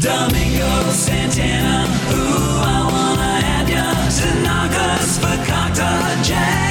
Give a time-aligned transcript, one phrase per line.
[0.00, 3.86] Domingo Santana, ooh, I wanna have ya.
[4.08, 5.90] Tanaka's Fakakta,
[6.22, 6.67] Jag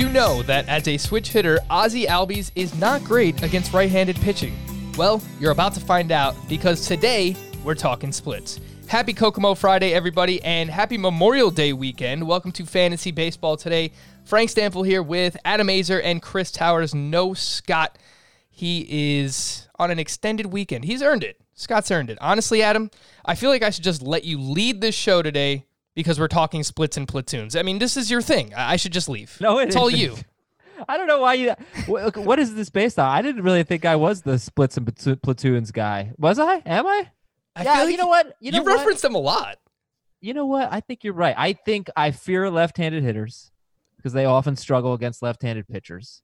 [0.00, 4.16] you know that as a switch hitter, Ozzie Albies is not great against right handed
[4.16, 4.56] pitching?
[4.96, 8.60] Well, you're about to find out because today we're talking splits.
[8.86, 12.26] Happy Kokomo Friday, everybody, and happy Memorial Day weekend.
[12.26, 13.92] Welcome to Fantasy Baseball today.
[14.24, 16.94] Frank Stampfl here with Adam Aizer and Chris Towers.
[16.94, 17.98] No Scott.
[18.48, 20.86] He is on an extended weekend.
[20.86, 21.38] He's earned it.
[21.52, 22.16] Scott's earned it.
[22.22, 22.90] Honestly, Adam,
[23.22, 26.62] I feel like I should just let you lead this show today because we're talking
[26.62, 27.56] splits and platoons.
[27.56, 28.54] I mean, this is your thing.
[28.54, 29.36] I I should just leave.
[29.40, 30.00] No, it it's all isn't.
[30.00, 30.16] you.
[30.88, 31.54] I don't know why you.
[31.86, 33.06] What is this based on?
[33.06, 36.12] I didn't really think I was the splits and platoons guy.
[36.18, 36.62] Was I?
[36.64, 37.10] Am I?
[37.54, 37.76] I yeah.
[37.76, 38.34] feel you know what?
[38.40, 38.78] You know you what?
[38.78, 39.58] referenced them a lot.
[40.20, 40.72] You know what?
[40.72, 41.34] I think you're right.
[41.36, 43.50] I think I fear left-handed hitters
[43.96, 46.22] because they often struggle against left-handed pitchers,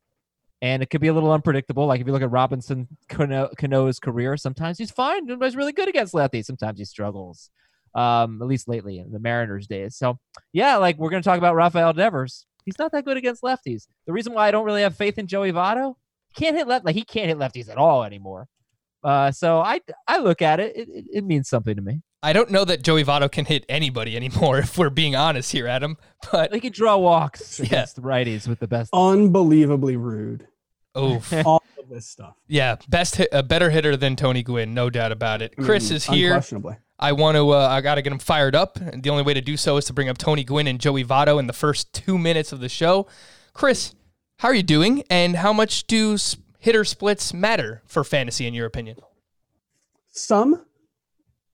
[0.62, 1.86] and it could be a little unpredictable.
[1.86, 5.26] Like if you look at Robinson Cano- Cano's career, sometimes he's fine.
[5.26, 6.44] Sometimes he's really good against lefties.
[6.44, 7.50] Sometimes he struggles.
[7.96, 9.96] Um, at least lately in the Mariners days.
[9.96, 10.18] So
[10.52, 12.46] yeah, like we're gonna talk about Rafael Devers.
[12.66, 13.86] He's not that good against lefties.
[14.06, 15.94] The reason why I don't really have faith in Joey Votto,
[16.28, 18.48] he can't hit left like he can't hit lefties at all anymore.
[19.02, 22.02] Uh, so I I look at it, it, it, it means something to me.
[22.22, 25.66] I don't know that Joey Votto can hit anybody anymore, if we're being honest here,
[25.68, 25.96] Adam.
[26.32, 27.66] But He can draw walks Yeah.
[27.66, 28.90] against righties with the best.
[28.92, 30.46] unbelievably rude.
[30.94, 32.34] oh, All of this stuff.
[32.48, 35.54] yeah, best hit, a better hitter than Tony Gwynn, no doubt about it.
[35.56, 36.30] Chris Mm, is here.
[36.32, 36.76] Unquestionably.
[36.98, 37.50] I want to.
[37.50, 38.78] Uh, I got to get them fired up.
[38.78, 41.04] And the only way to do so is to bring up Tony Gwynn and Joey
[41.04, 43.06] Votto in the first two minutes of the show.
[43.52, 43.94] Chris,
[44.38, 45.02] how are you doing?
[45.10, 46.16] And how much do
[46.58, 48.96] hitter splits matter for fantasy, in your opinion?
[50.08, 50.64] Some,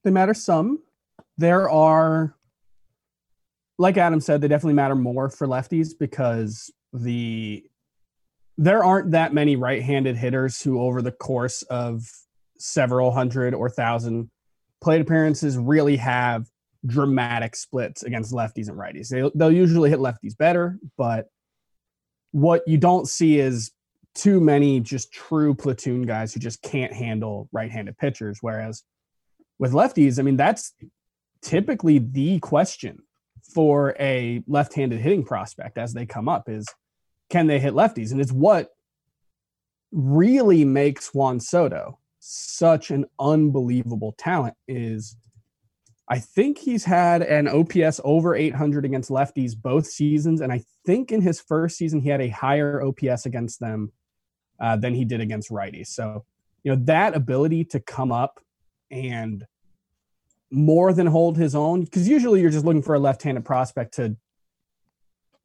[0.04, 0.82] they matter some.
[1.36, 2.36] There are,
[3.78, 7.64] like Adam said, they definitely matter more for lefties because the
[8.58, 12.04] there aren't that many right-handed hitters who, over the course of
[12.58, 14.30] several hundred or thousand
[14.82, 16.46] plate appearances, really have
[16.84, 19.08] dramatic splits against lefties and righties.
[19.08, 21.28] They, they'll usually hit lefties better, but
[22.32, 23.70] what you don't see is
[24.14, 28.38] too many just true platoon guys who just can't handle right-handed pitchers.
[28.40, 28.82] Whereas
[29.58, 30.74] with lefties, I mean, that's
[31.40, 32.98] typically the question
[33.54, 36.66] for a left-handed hitting prospect as they come up is
[37.30, 38.12] can they hit lefties?
[38.12, 38.68] And it's what
[39.92, 45.16] really makes Juan Soto such an unbelievable talent is
[46.08, 50.40] I think he's had an OPS over 800 against lefties both seasons.
[50.40, 53.92] And I think in his first season, he had a higher OPS against them
[54.60, 55.88] uh, than he did against righties.
[55.88, 56.24] So,
[56.62, 58.38] you know, that ability to come up
[58.90, 59.44] and
[60.50, 63.94] more than hold his own, because usually you're just looking for a left handed prospect
[63.94, 64.16] to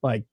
[0.03, 0.25] like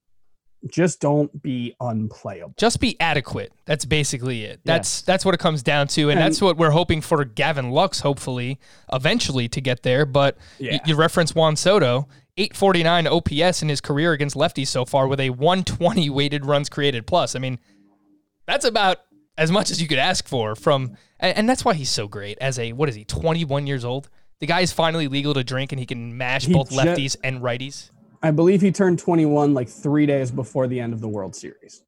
[0.71, 2.55] just don't be unplayable.
[2.57, 3.53] Just be adequate.
[3.67, 4.61] That's basically it.
[4.65, 4.77] Yeah.
[4.77, 7.71] That's that's what it comes down to, and, And- that's what we're hoping for Gavin
[7.71, 8.59] Lux, hopefully,
[8.93, 10.07] eventually to get there.
[10.07, 15.07] But y- you reference Juan Soto, 849 OPS in his career against lefties so far,
[15.07, 17.37] with a 120 weighted runs created plus.
[17.37, 17.59] I mean,
[18.47, 18.99] that's about
[19.37, 22.39] as much as you could ask for from, and, and that's why he's so great.
[22.41, 24.09] As a what is he, 21 years old?
[24.41, 27.17] The guy is finally legal to drink, and he can mash He both ju- lefties
[27.23, 27.91] and righties.
[28.25, 31.83] I believe he turned 21 like three days before the end of the World Series.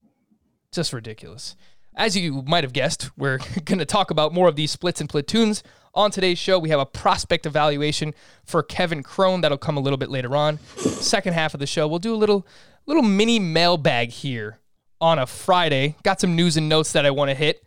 [0.70, 1.56] just ridiculous.
[1.96, 5.08] As you might have guessed, we're going to talk about more of these splits and
[5.08, 5.62] platoons
[5.94, 6.58] on today's show.
[6.58, 8.12] We have a prospect evaluation
[8.44, 10.58] for Kevin Cron that'll come a little bit later on.
[10.76, 12.46] Second half of the show, we'll do a little
[12.84, 14.58] little mini mailbag here
[15.00, 15.96] on a Friday.
[16.02, 17.64] Got some news and notes that I want to hit.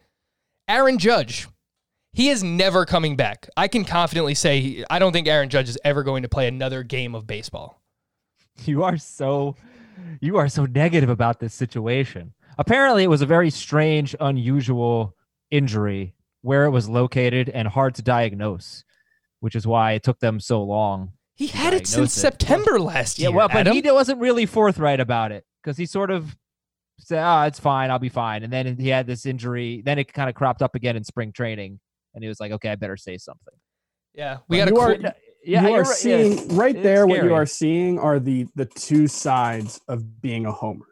[0.68, 1.48] Aaron Judge,
[2.14, 3.50] he is never coming back.
[3.58, 6.84] I can confidently say I don't think Aaron Judge is ever going to play another
[6.84, 7.79] game of baseball.
[8.68, 9.56] You are so
[10.22, 12.34] you are so negative about this situation.
[12.58, 15.16] Apparently, it was a very strange, unusual
[15.52, 18.84] injury where it was located and hard to diagnose,
[19.40, 21.14] which is why it took them so long.
[21.36, 22.20] He had it since it.
[22.20, 23.26] September last year.
[23.28, 23.38] Yeah, year.
[23.38, 23.74] well, but Adam.
[23.74, 26.36] he wasn't really forthright about it because he sort of
[27.00, 29.82] said, "Ah, it's fine, I'll be fine," and then he had this injury.
[29.86, 31.80] Then it kind of cropped up again in spring training,
[32.14, 33.54] and he was like, "Okay, I better say something."
[34.14, 35.12] yeah, we got a You are- cool-
[35.44, 35.94] Yeah, you are right, yeah.
[35.94, 37.08] seeing right It's there.
[37.08, 40.86] What you are seeing are the the two sides of being a homer.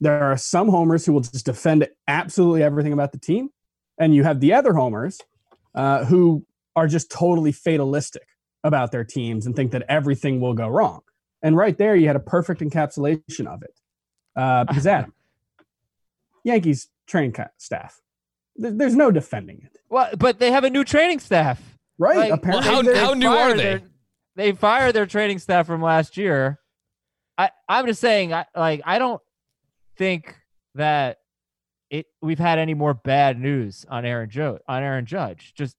[0.00, 3.50] There are some homers who will just defend absolutely everything about the team,
[3.98, 5.20] and you have the other homers
[5.74, 6.44] uh, who
[6.74, 8.26] are just totally fatalistic
[8.64, 11.02] about their teams and think that everything will go wrong.
[11.42, 13.74] And right there, you had a perfect encapsulation of it.
[14.34, 15.12] Uh, because Adam,
[16.44, 18.00] Yankees training ca- staff,
[18.56, 21.71] There's no defending it, Well, but they have a new training staff.
[22.02, 22.30] Right?
[22.30, 23.62] Like, Apparently, how- how new are they?
[23.62, 23.82] their-
[24.36, 26.58] they fired their training staff from last year.
[27.38, 29.20] I I'm just saying, I like I don't
[29.96, 30.36] think
[30.74, 31.18] that
[31.90, 35.52] it we've had any more bad news on Aaron Joe on Aaron Judge.
[35.54, 35.76] Just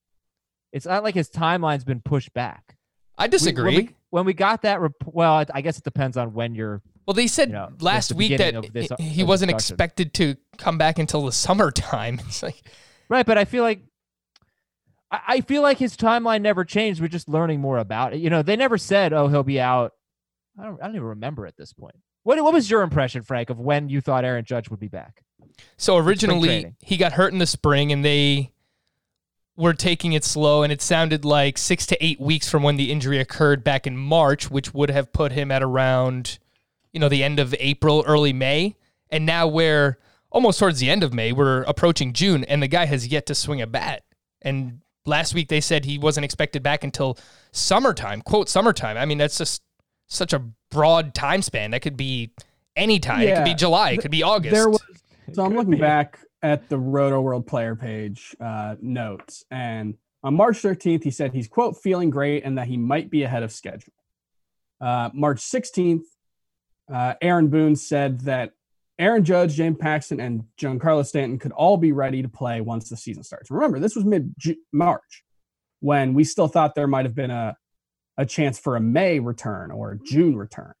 [0.72, 2.76] it's not like his timeline's been pushed back.
[3.18, 3.64] I We- disagree.
[3.76, 6.54] when, we, when we got that, rep- well, I- I guess it depends on when
[6.54, 6.82] you're.
[7.06, 10.78] well, they said you know, last the week that this- he wasn't expected to come
[10.78, 12.20] back until the summertime.
[12.26, 12.62] It's like
[13.08, 13.82] Right, but I feel like
[15.26, 17.00] I, feel like his timeline never changed.
[17.00, 18.20] We're just learning more about it.
[18.20, 19.92] You know, they never said, "Oh, he'll be out."
[20.58, 20.80] I don't.
[20.82, 21.96] I don't even remember at this point.
[22.22, 25.22] What What was your impression, Frank, of when you thought Aaron Judge would be back?
[25.76, 28.52] So originally he got hurt in the spring and they
[29.56, 32.90] were taking it slow and it sounded like 6 to 8 weeks from when the
[32.90, 36.38] injury occurred back in March which would have put him at around
[36.92, 38.74] you know the end of April early May
[39.10, 39.98] and now we're
[40.30, 43.34] almost towards the end of May we're approaching June and the guy has yet to
[43.34, 44.02] swing a bat
[44.42, 47.18] and last week they said he wasn't expected back until
[47.52, 49.62] summertime quote summertime I mean that's just
[50.08, 52.30] such a broad time span that could be
[52.76, 53.28] any time Yeah.
[53.28, 54.82] it could be July it could be August There was
[55.32, 55.78] so I'm looking be.
[55.78, 61.32] back at the Roto World player page uh, notes, and on March 13th, he said
[61.32, 63.94] he's quote feeling great and that he might be ahead of schedule.
[64.82, 66.02] Uh, March 16th,
[66.92, 68.52] uh, Aaron Boone said that
[68.98, 72.96] Aaron Judge, James Paxton, and Giancarlo Stanton could all be ready to play once the
[72.96, 73.50] season starts.
[73.50, 74.34] Remember, this was mid
[74.72, 75.24] March
[75.80, 77.56] when we still thought there might have been a
[78.16, 80.72] a chance for a May return or a June return.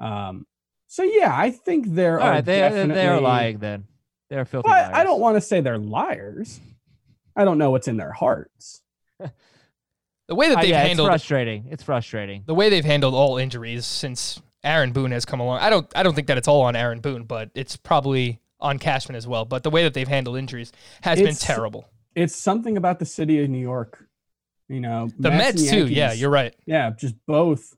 [0.00, 0.46] Um,
[0.86, 3.84] so yeah, I think there All are right, they they're definitely- lying then.
[4.30, 4.68] They're filthy.
[4.68, 4.94] Well, I- liars.
[4.96, 6.58] I don't want to say they're liars.
[7.36, 8.80] I don't know what's in their hearts.
[9.20, 11.66] the way that Uh, they've yeah, it's handled frustrating.
[11.70, 12.42] It's frustrating.
[12.46, 15.58] the way they've handled all injuries since Aaron Boone has come along.
[15.60, 18.78] I don't I don't think that it's all on Aaron Boone, but it's probably on
[18.78, 19.44] Cashman as well.
[19.44, 20.72] But the way that they've handled injuries
[21.02, 21.88] has been terrible.
[22.14, 24.06] It's something about the city of New York.
[24.68, 25.92] You know, The Mets Mets, and too.
[25.92, 26.54] Yeah, you're right.
[26.66, 27.76] Yeah, just both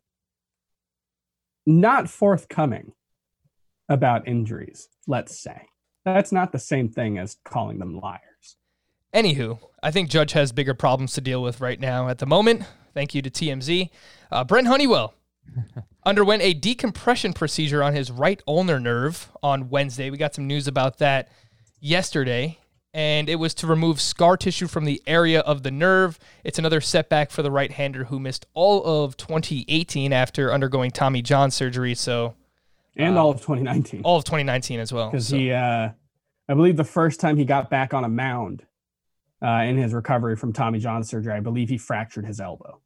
[1.67, 2.93] not forthcoming
[3.89, 5.69] about injuries, let's say.
[6.05, 8.57] That's not the same thing as calling them liars.
[9.15, 12.65] Anywho, I think Judge has bigger problems to deal with right now at the moment.
[12.93, 13.91] Thank you to TMZ.
[14.31, 15.15] Uh, Brent Honeywell
[16.05, 20.11] underwent a decompression procedure on his right ulnar nerve on Wednesday.
[20.11, 21.29] We got some news about that
[21.81, 22.59] yesterday,
[22.93, 26.19] and it was to remove scar tissue from the area of the nerve.
[26.45, 31.23] It's another setback for the right hander who missed all of 2018 after undergoing Tommy
[31.23, 31.95] John surgery.
[31.95, 32.35] So
[32.97, 34.03] And Uh, all of 2019.
[34.05, 35.11] all of 2019 as well.
[35.11, 35.91] because So- he uh
[36.49, 38.63] i believe the first time he got back on a mound
[39.43, 42.81] uh in his recovery from tommy john surgery i believe he fractured his elbow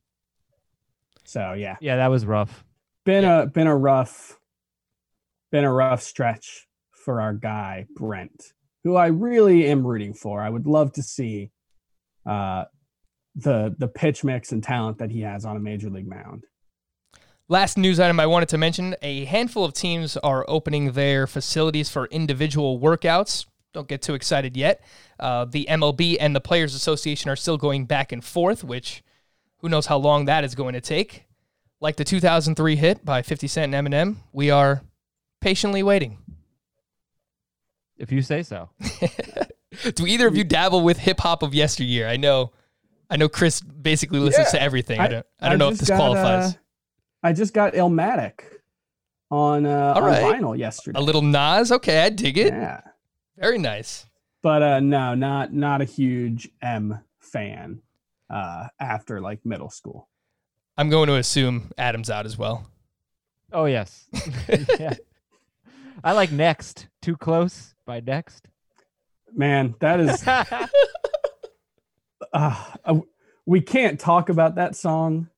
[1.29, 2.65] so yeah Yeah, that was rough.
[3.05, 4.39] been a been a rough
[5.53, 8.53] been a rough stretch for our guy brent
[8.85, 11.51] who i really am rooting for i would love to see
[12.29, 12.65] uh
[13.35, 16.45] the the pitch mix and talent that he has on a major league mound
[17.51, 21.89] Last news item I wanted to mention a handful of teams are opening their facilities
[21.89, 23.47] for individual workouts.
[23.73, 24.83] Don't get too excited yet.
[25.19, 29.03] Uh, the MLB and the Players Association are still going back and forth, which
[29.59, 31.25] who knows how long that is going to take.
[31.81, 34.83] Like the 2003 hit by 50 Cent and Eminem, we are
[35.41, 36.19] patiently waiting.
[37.97, 38.71] If you say so.
[39.95, 42.09] Do either of you dabble with hip hop of yesteryear?
[42.09, 42.53] I know,
[43.11, 43.29] I know.
[43.29, 44.99] Chris basically listens Yeah, to everything.
[45.01, 45.27] I, I- don't.
[45.41, 46.55] I don't know if this got, qualifies.
[46.55, 46.59] uh,
[47.23, 48.41] i just got Illmatic
[49.31, 50.23] on uh All on right.
[50.41, 52.53] vinyl yesterday a little Nas, okay, I dig it.
[52.53, 52.81] yeah
[53.37, 54.07] Very nice.
[54.43, 57.83] but uh no not not a huge m fan
[58.31, 60.09] uh after like middle school
[60.77, 62.65] I'm going to assume Adam's out as well.
[63.53, 64.07] Oh yes.
[64.79, 64.95] yeah.
[66.05, 66.87] I like next.
[67.03, 68.49] Too close by next.
[69.35, 70.65] man that is uh,
[72.85, 73.01] uh,
[73.47, 75.29] we can't talk about that song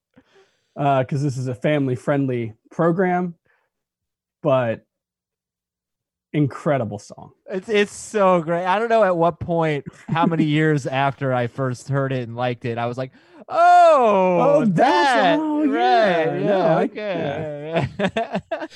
[0.77, 3.35] uh because this is a family friendly program
[4.41, 4.85] but
[6.33, 8.65] incredible song It's it's so great.
[8.65, 12.35] I don't know at what point, how many years after I first heard it and
[12.35, 13.11] liked it, I was like,
[13.49, 16.39] "Oh, Oh, that right?
[16.39, 18.67] yeah, Yeah, I- okay."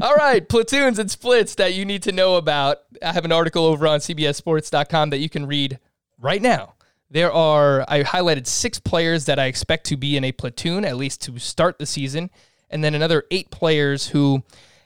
[0.02, 2.78] All right, platoons and splits that you need to know about.
[3.02, 5.78] I have an article over on CBSSports.com that you can read
[6.18, 6.74] right now.
[7.10, 10.96] There are, I highlighted six players that I expect to be in a platoon, at
[10.96, 12.30] least to start the season,
[12.70, 14.42] and then another eight players who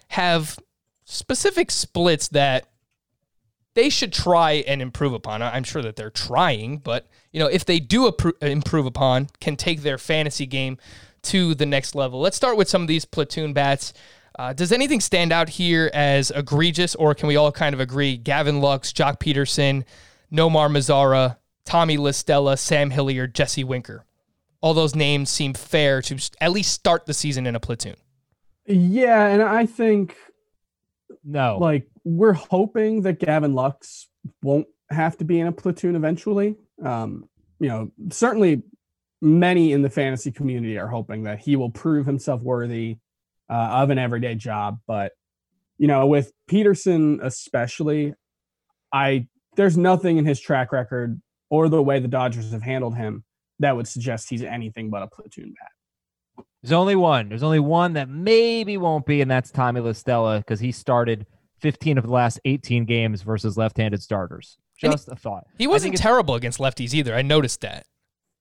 [0.09, 0.59] have
[1.07, 2.67] specific splits that
[3.75, 5.43] they should try and improve upon.
[5.43, 9.83] I'm sure that they're trying, but you know, if they do improve upon, can take
[9.83, 10.79] their fantasy game
[11.23, 12.21] to the next level.
[12.21, 13.93] Let's start with some of these platoon bats.
[14.39, 18.17] Uh, does anything stand out here as egregious, or can we all kind of agree?
[18.17, 19.85] Gavin Lux, Joc Pederson,
[20.33, 24.05] Nomar Mazara, Tommy La Stella, Sam Hilliard, Jesse Winker.
[24.61, 27.97] All those names seem fair to at least start the season in a platoon.
[28.67, 30.17] Yeah, and I think
[31.27, 31.59] No.
[31.59, 34.09] like we're hoping that Gavin Lux
[34.43, 36.57] won't have to be in a platoon eventually.
[36.83, 37.29] Um,
[37.59, 38.63] you know, certainly
[39.21, 42.99] many in the fantasy community are hoping that he will prove himself worthy
[43.51, 44.79] uh, of an everyday job.
[44.87, 45.13] But
[45.79, 48.15] you know, with Pederson especially,
[48.93, 53.25] I there's nothing in his track record or the way the Dodgers have handled him
[53.59, 55.71] that would suggest he's anything but a platoon bat.
[56.67, 57.29] There's only one.
[57.29, 61.25] There's only one that maybe won't be, and that's Tommy La Stella because he started
[61.61, 64.59] 15 of the last 18 games versus left-handed starters.
[64.83, 65.45] And he- Just a thought.
[65.59, 67.15] He wasn't terrible against lefties either.
[67.15, 67.87] I noticed that.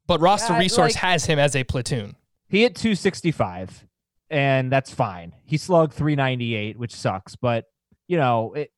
[0.07, 2.15] But roster Yeah, resource like- has him as a platoon.
[2.49, 3.85] He hit 265,
[4.31, 5.33] and that's fine.
[5.45, 7.65] He slugged 398, which sucks, but
[8.07, 8.71] you know, it,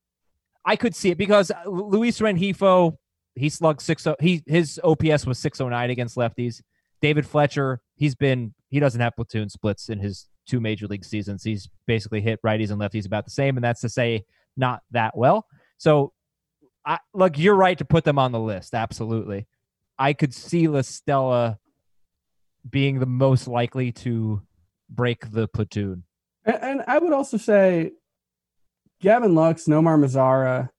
[0.64, 2.96] I could see it because uh, Luis Rengifo,
[3.34, 4.06] he slugged six.
[4.06, 6.60] oh, He his OPS was 609 against lefties.
[7.00, 11.44] David Fletcher, he's been he doesn't have platoon splits in his two major league seasons.
[11.44, 14.24] He's basically hit righties and lefties about the same, and that's to say
[14.56, 15.46] not that well.
[15.76, 16.12] So,
[16.84, 18.74] I look, you're right to put them on the list.
[18.74, 19.46] Absolutely,
[19.98, 21.58] I could see La Stella
[22.68, 24.42] being the most likely to
[24.90, 26.04] break the platoon.
[26.44, 27.92] And, and I would also say
[29.00, 30.70] Gavin Lux, Nomar Mazara,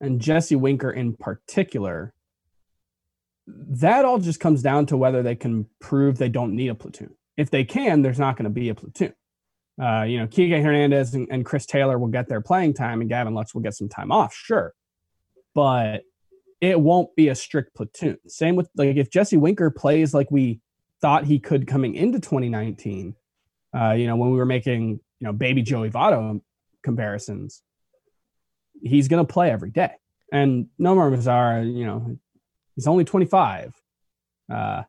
[0.00, 2.12] and Jesse Winker in particular,
[3.46, 7.14] that all just comes down to whether they can prove they don't need a platoon.
[7.36, 9.14] If they can, there's not going to be a platoon.
[9.80, 13.10] Uh, you know, Kike Hernandez and, and Chris Taylor will get their playing time, and
[13.10, 14.72] Gavin Lux will get some time off, sure,
[15.54, 16.02] but
[16.60, 18.16] it won't be a strict platoon.
[18.26, 20.60] Same with like if Jesse Winker plays like we
[21.02, 23.14] thought he could coming into 2019,
[23.78, 26.40] uh, you know, when we were making, you know, baby Joey Votto
[26.82, 27.62] comparisons,
[28.82, 29.92] he's going to play every day.
[30.32, 32.18] And Nomar Mazara, you know,
[32.76, 33.74] he's only 25.
[34.52, 34.82] Uh,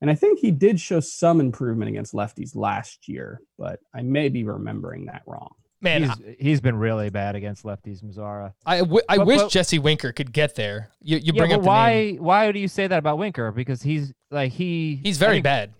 [0.00, 4.28] and I think he did show some improvement against lefties last year, but I may
[4.30, 5.54] be remembering that wrong.
[5.80, 8.52] Man, he's, he's been really bad against lefties, Mazara.
[8.64, 10.90] I, I, w- I But- wish but- Jesse Winker could get there.
[11.00, 11.92] You, you bring but up the why?
[11.94, 12.16] name.
[12.22, 13.50] Why do you say that about Winker?
[13.52, 15.74] Because he's like he He's very think bad.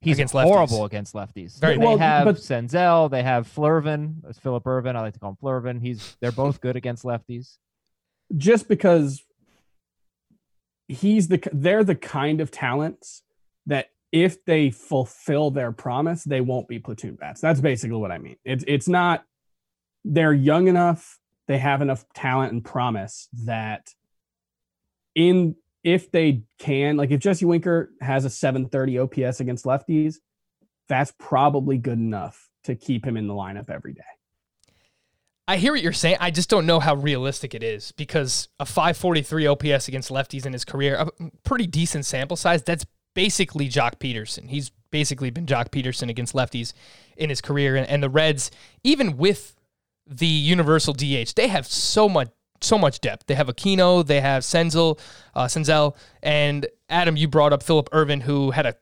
[0.00, 0.42] He's against lefties.
[0.44, 1.58] horrible against lefties.
[1.60, 3.10] Very they Well, have but- Senzel.
[3.10, 4.16] They have Flurvin.
[4.22, 4.96] That's Phillip Ervin.
[4.96, 5.80] I like to call him Flurvin.
[5.80, 7.56] He's they're both good against lefties.
[8.36, 9.22] just because
[10.88, 13.22] he's the they're the kind of talents
[13.66, 17.40] that if they fulfill their promise, they won't be platoon bats.
[17.40, 18.36] That's basically what I mean.
[18.44, 19.24] It's it's not
[20.04, 23.90] they're young enough, they have enough talent and promise that
[25.14, 30.16] in if they can, like if Jesse Winker has a 730 OPS against lefties,
[30.88, 34.02] that's probably good enough to keep him in the lineup every day.
[35.46, 36.16] I hear what you're saying.
[36.20, 40.52] I just don't know how realistic it is because a 543 OPS against lefties in
[40.52, 42.62] his career, a pretty decent sample size.
[42.62, 44.48] That's basically Joc Pederson.
[44.48, 46.72] He's basically been Joc Pederson against lefties
[47.16, 47.76] in his career.
[47.76, 48.50] And, and the Reds,
[48.82, 49.54] even with
[50.06, 52.28] the universal DH, they have so much
[52.60, 53.26] so much depth.
[53.26, 54.98] They have Aquino, they have Senzel,
[55.34, 57.16] uh, Senzel, and Adam.
[57.16, 58.74] You brought up Phillip Ervin, who had a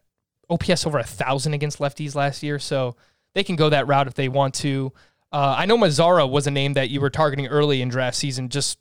[0.49, 2.95] OPS over a thousand against lefties last year, so
[3.35, 4.93] they can go that route if they want to.
[5.33, 8.49] Uh, I know Mazara was a name that you were targeting early in draft season,
[8.49, 8.79] just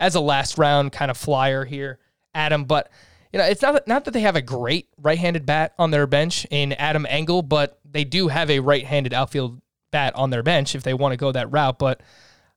[0.00, 1.98] as a last round kind of flyer here,
[2.34, 2.64] Adam.
[2.64, 2.90] But
[3.32, 6.46] you know, it's not not that they have a great right-handed bat on their bench
[6.50, 10.82] in Adam Engel, but they do have a right-handed outfield bat on their bench if
[10.82, 11.78] they want to go that route.
[11.78, 12.00] But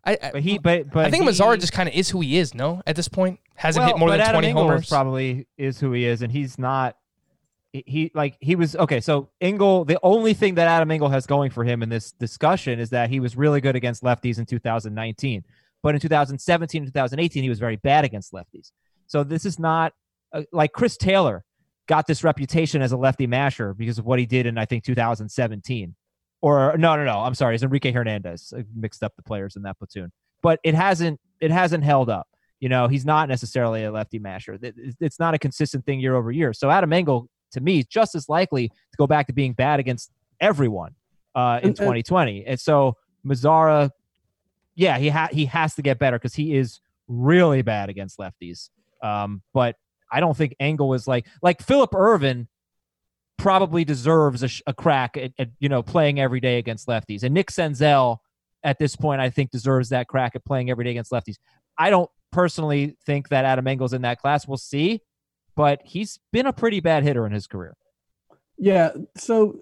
[0.05, 2.21] I, I, But he, but but I think he, Mazara just kind of is who
[2.21, 2.53] he is.
[2.53, 4.87] No, at this point, hasn't well, hit more than Adam twenty Engel homers.
[4.87, 6.95] Probably is who he is, and he's not.
[7.73, 8.99] He- like he was okay.
[8.99, 12.79] So Engel, the only thing that Adam Engel has going for him in this discussion
[12.79, 15.43] is that he was really good against lefties in 2019,
[15.83, 18.71] but in 2017 and 2018 he was very bad against lefties.
[19.07, 19.93] So this is not
[20.33, 21.43] uh, like Chris Taylor
[21.87, 24.83] got this reputation as a lefty masher because of what he did in I think
[24.83, 25.95] 2017.
[26.41, 27.19] Or no, no, no.
[27.19, 27.55] I'm sorry.
[27.55, 28.53] It's Enrique Hernandez.
[28.57, 30.11] I mixed up the players in that platoon,
[30.41, 32.27] but it hasn't it hasn't held up.
[32.61, 34.53] You know, he's not necessarily a lefty masher.
[34.53, 36.51] It- it- It's not a consistent thing year over year.
[36.53, 40.11] So Adam Engel, to me, just as likely to go back to being bad against
[40.39, 40.95] everyone
[41.35, 42.45] uh, in And- and- 2020.
[42.45, 43.89] And so Mazara,
[44.75, 48.69] yeah, he ha- he has to get better because he is really bad against lefties.
[49.03, 49.75] Um, but
[50.11, 52.47] I don't think Engel is like like Phillip Ervin
[53.37, 57.23] probably deserves a, sh- a crack at, at you know playing every day against lefties,
[57.23, 58.17] and Nick Senzel
[58.63, 61.35] at this point I think deserves that crack at playing every day against lefties.
[61.77, 64.47] I don't personally think that Adam Engel's in that class.
[64.47, 65.01] We'll see,
[65.55, 67.75] but he's been a pretty bad hitter in his career.
[68.57, 69.59] Yeah, so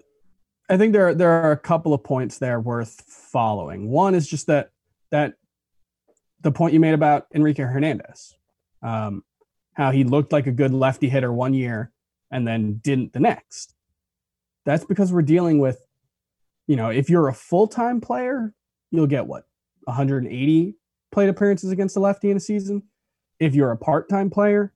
[0.68, 3.88] I think there there are a couple of points there worth following.
[3.88, 4.70] One is just that
[5.10, 5.34] that
[6.40, 8.34] the point you made about Enrique Hernandez.
[8.82, 9.24] Um,
[9.78, 11.92] how he looked like a good lefty hitter one year
[12.30, 13.74] and then didn't the next.
[14.66, 15.80] That's because we're dealing with,
[16.66, 18.52] you know, if you're a full time player,
[18.90, 19.44] you'll get what
[19.84, 20.74] 180
[21.12, 22.82] plate appearances against a lefty in a season.
[23.38, 24.74] If you're a part time player,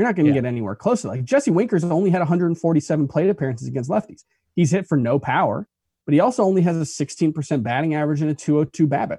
[0.00, 0.40] you're not going to Yeah.
[0.40, 4.24] get anywhere close to like Jesse Winkers only had 147 plate appearances against lefties.
[4.56, 5.68] He's hit for no power,
[6.06, 9.18] but he also only has a 16% batting average and a 202 BABIP.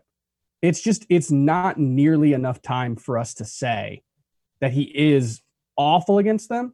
[0.63, 4.01] It's just it's not nearly enough time for us to say
[4.59, 5.41] that he is
[5.77, 6.73] awful against them.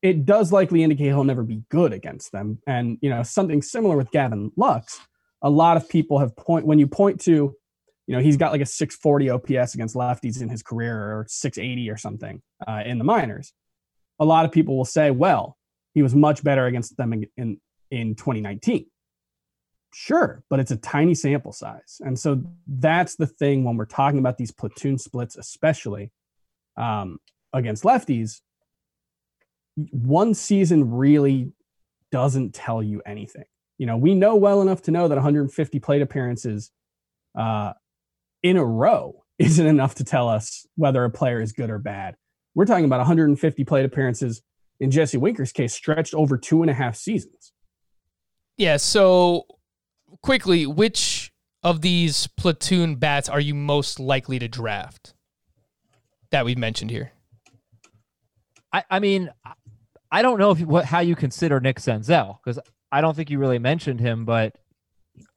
[0.00, 2.58] It does likely indicate he'll never be good against them.
[2.66, 4.98] And you know, something similar with Gavin Lux.
[5.42, 7.54] A lot of people have point when you point to,
[8.06, 11.90] you know, he's got like a 640 OPS against lefties in his career or 680
[11.90, 13.52] or something uh, in the minors.
[14.18, 15.56] A lot of people will say, well,
[15.94, 17.60] he was much better against them in, in
[17.92, 18.86] in 2019.
[19.94, 22.00] Sure, but it's a tiny sample size.
[22.00, 26.10] And so that's the thing when we're talking about these platoon splits, especially
[26.78, 27.18] um,
[27.52, 28.40] against lefties.
[29.90, 31.52] One season really
[32.10, 33.44] doesn't tell you anything.
[33.76, 36.70] You know, we know well enough to know that 150 plate appearances
[37.38, 37.74] uh,
[38.42, 42.14] in a row isn't enough to tell us whether a player is good or bad.
[42.54, 44.42] We're talking about 150 plate appearances
[44.80, 47.52] in Jesse Winker's case, stretched over two and a half seasons.
[48.58, 48.76] Yeah.
[48.76, 49.44] So
[50.22, 51.32] quickly, which
[51.62, 55.14] of these platoon bats are you most likely to draft
[56.30, 57.12] that we've mentioned here?
[58.72, 59.52] I, I mean, I-
[60.14, 62.58] I don't know if what how you consider Nick Senzel because
[62.92, 64.54] I don't think you really mentioned him, but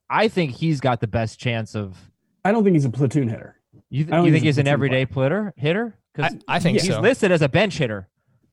[0.09, 1.97] I think he's got the best chance of.
[2.45, 3.59] I don't think he's a platoon hitter.
[3.89, 5.53] You, th- I don't you think think he's he's an platoon everyday hitter?
[5.57, 5.97] Hitter?
[6.17, 7.01] I, I think he's so.
[7.01, 8.07] listed as a bench hitter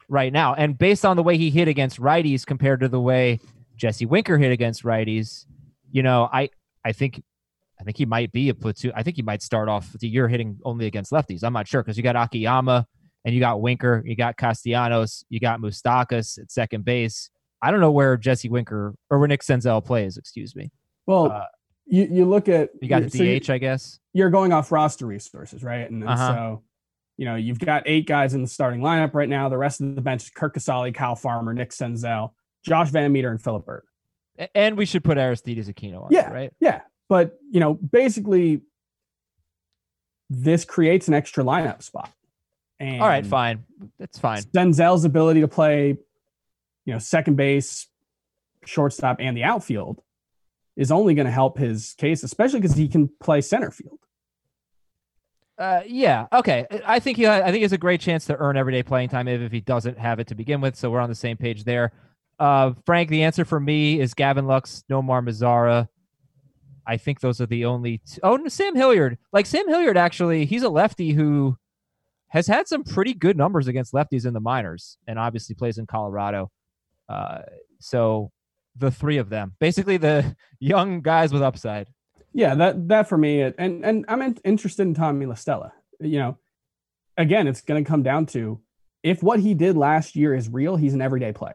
[0.08, 3.38] right now, and based on the way he hit against righties compared to the way
[3.76, 5.46] Jesse Winker hit against righties,
[5.92, 6.50] you know, I
[6.84, 7.22] I think
[7.80, 8.92] I think he might be a platoon.
[8.96, 11.44] I think he might start off the year hitting only against lefties.
[11.44, 12.86] I'm not sure because you got Akiyama
[13.24, 17.30] and you got Winker, you got Castellanos, you got Moustakas at second base.
[17.60, 20.16] I don't know where Jesse Winker or where Nick Senzel plays.
[20.16, 20.72] Excuse me.
[21.06, 21.44] Well, Uh,
[21.86, 23.98] you, you look at You got the so you- DH, I guess.
[24.12, 25.90] you're going off roster resources, right?
[25.90, 26.28] And, and Uh-huh.
[26.34, 26.62] so,
[27.16, 29.48] you know, you've got eight guys in the starting lineup right now.
[29.48, 32.32] The rest of the bench is Curt Casali, Kyle Farmer, Nick Senzel,
[32.64, 33.82] Josh Van Meter, and Philip Bird.
[34.54, 36.08] And we should put Aristides Aquino on.
[36.10, 36.30] Yeah.
[36.30, 36.52] it, right.
[36.60, 36.80] Yeah.
[37.08, 38.62] But, you know, basically,
[40.30, 42.10] this creates an extra lineup spot.
[42.80, 43.64] And All right, fine.
[43.98, 44.42] That's fine.
[44.42, 45.98] Senzel's ability to play,
[46.84, 47.86] you know, second base,
[48.64, 50.00] shortstop, and the outfield
[50.76, 53.98] is only going to help his case, especially because he can play center field.
[55.58, 56.26] Uh, yeah.
[56.32, 56.66] Okay.
[56.86, 57.26] I think he.
[57.26, 59.60] I think he has a great chance to earn everyday playing time, even if he
[59.60, 60.76] doesn't have it to begin with.
[60.76, 61.92] So we're on the same page there.
[62.38, 65.88] Uh, Frank, the answer for me is Gavin Lux, Nomar Mazzara.
[66.86, 67.98] I think those are the only.
[67.98, 68.20] Two.
[68.22, 69.18] Oh, no, Sam Hilliard.
[69.32, 71.56] Like Sam Hilliard, actually, he's a lefty who
[72.28, 75.86] has had some pretty good numbers against lefties in the minors, and obviously plays in
[75.86, 76.50] Colorado.
[77.08, 77.42] Uh,
[77.78, 78.32] so
[78.76, 81.88] the three of them, basically the young guys with upside.
[82.32, 85.72] Yeah, that that for me, and and I'm in- interested in Tommy LaStella.
[86.00, 86.38] You know,
[87.16, 88.60] again, it's going to come down to
[89.02, 91.54] if what he did last year is real, he's an everyday player,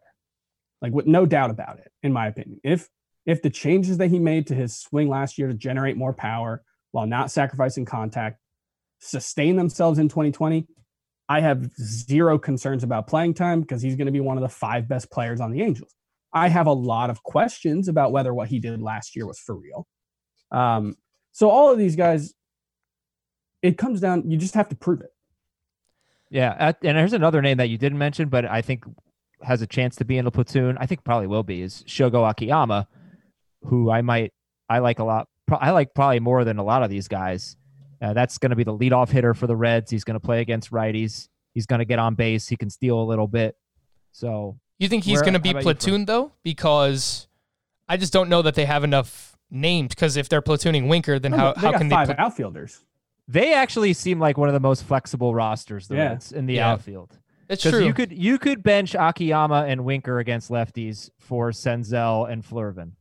[0.81, 2.59] like with no doubt about it, in my opinion.
[2.63, 2.89] If
[3.25, 6.63] if the changes that he made to his swing last year to generate more power
[6.91, 8.39] while not sacrificing contact
[8.99, 10.67] sustain themselves in 2020,
[11.29, 14.49] I have zero concerns about playing time because he's going to be one of the
[14.49, 15.93] five best players on the Angels.
[16.37, 19.55] I have a lot of questions about whether what he did last year was for
[19.55, 19.87] real.
[20.51, 20.95] Um,
[21.31, 22.33] so all of these guys,
[23.61, 24.29] it comes down.
[24.29, 25.11] You just have to prove it.
[26.29, 28.83] Yeah, and there's another name that you didn't mention, but I think
[29.43, 30.77] has a chance to be in a platoon.
[30.79, 32.87] I think probably will be is Shogo Akiyama,
[33.63, 34.33] who I might
[34.69, 35.27] I like a lot.
[35.49, 37.55] I like probably more than a lot of these guys.
[38.01, 39.89] Uh, that's going to be the leadoff hitter for the Reds.
[39.89, 41.29] He's going to play against righties.
[41.53, 42.47] He's going to get on base.
[42.47, 43.55] He can steal a little bit.
[44.11, 46.31] So You think he's Where- going to be about platoon though?
[46.43, 47.27] Because
[47.89, 49.89] I just don't know that they have enough names.
[49.89, 51.95] Because if they're platooning Winker, then No, how, they how got can they?
[51.95, 52.79] five put- outfielders?
[53.29, 56.09] they actually seem like one of the most flexible rosters the Yeah.
[56.09, 56.71] Reds in the Yeah.
[56.71, 57.17] outfield.
[57.49, 57.85] it's true.
[57.85, 62.91] you could you could bench Akiyama and Winker against lefties for Senzel and Flurvin.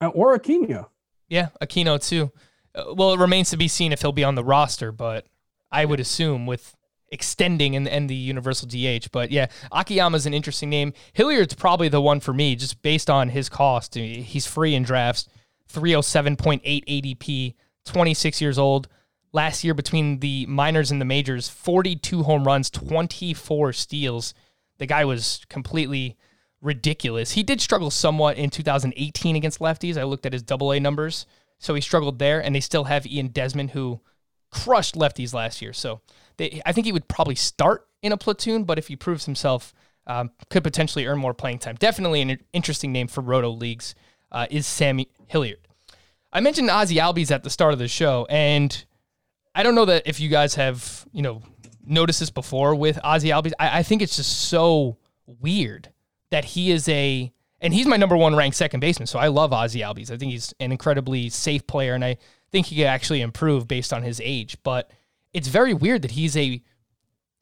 [0.00, 0.88] Uh, or Aquino.
[1.28, 2.30] yeah, Aquino too.
[2.74, 5.26] Uh, well, it remains to be seen if he'll be on the roster, but
[5.70, 6.74] I would assume with
[7.14, 9.10] extending and, and the universal DH.
[9.12, 10.92] But yeah, Akiyama's an interesting name.
[11.14, 13.94] Hilliard's probably the one for me, just based on his cost.
[13.94, 15.28] He's free in drafts,
[15.72, 17.54] 307.8 ADP,
[17.86, 18.88] 26 years old.
[19.32, 24.34] Last year, between the minors and the majors, 42 home runs, 24 steals.
[24.78, 26.16] The guy was completely
[26.60, 27.32] ridiculous.
[27.32, 29.96] He did struggle somewhat in 2018 against lefties.
[29.96, 31.26] I looked at his double A numbers.
[31.58, 34.00] So he struggled there, and they still have Ian Desmond, who
[34.50, 35.72] crushed lefties last year.
[35.72, 36.00] So
[36.36, 39.72] they, I think he would probably start in a platoon, but if he proves himself,
[40.06, 41.76] um, could potentially earn more playing time.
[41.76, 43.94] Definitely an interesting name for roto leagues
[44.30, 45.66] uh, is Sammy Hilliard.
[46.32, 48.84] I mentioned Ozzie Albies at the start of the show, and
[49.54, 51.42] I don't know that if you guys have you know
[51.86, 53.52] noticed this before with Ozzie Albies.
[53.58, 55.90] I, I think it's just so weird
[56.30, 59.06] that he is a and he's my number one ranked second baseman.
[59.06, 60.10] So I love Ozzie Albies.
[60.10, 62.18] I think he's an incredibly safe player, and I
[62.50, 64.56] think he could actually improve based on his age.
[64.62, 64.90] But
[65.34, 66.62] it's very weird that he's a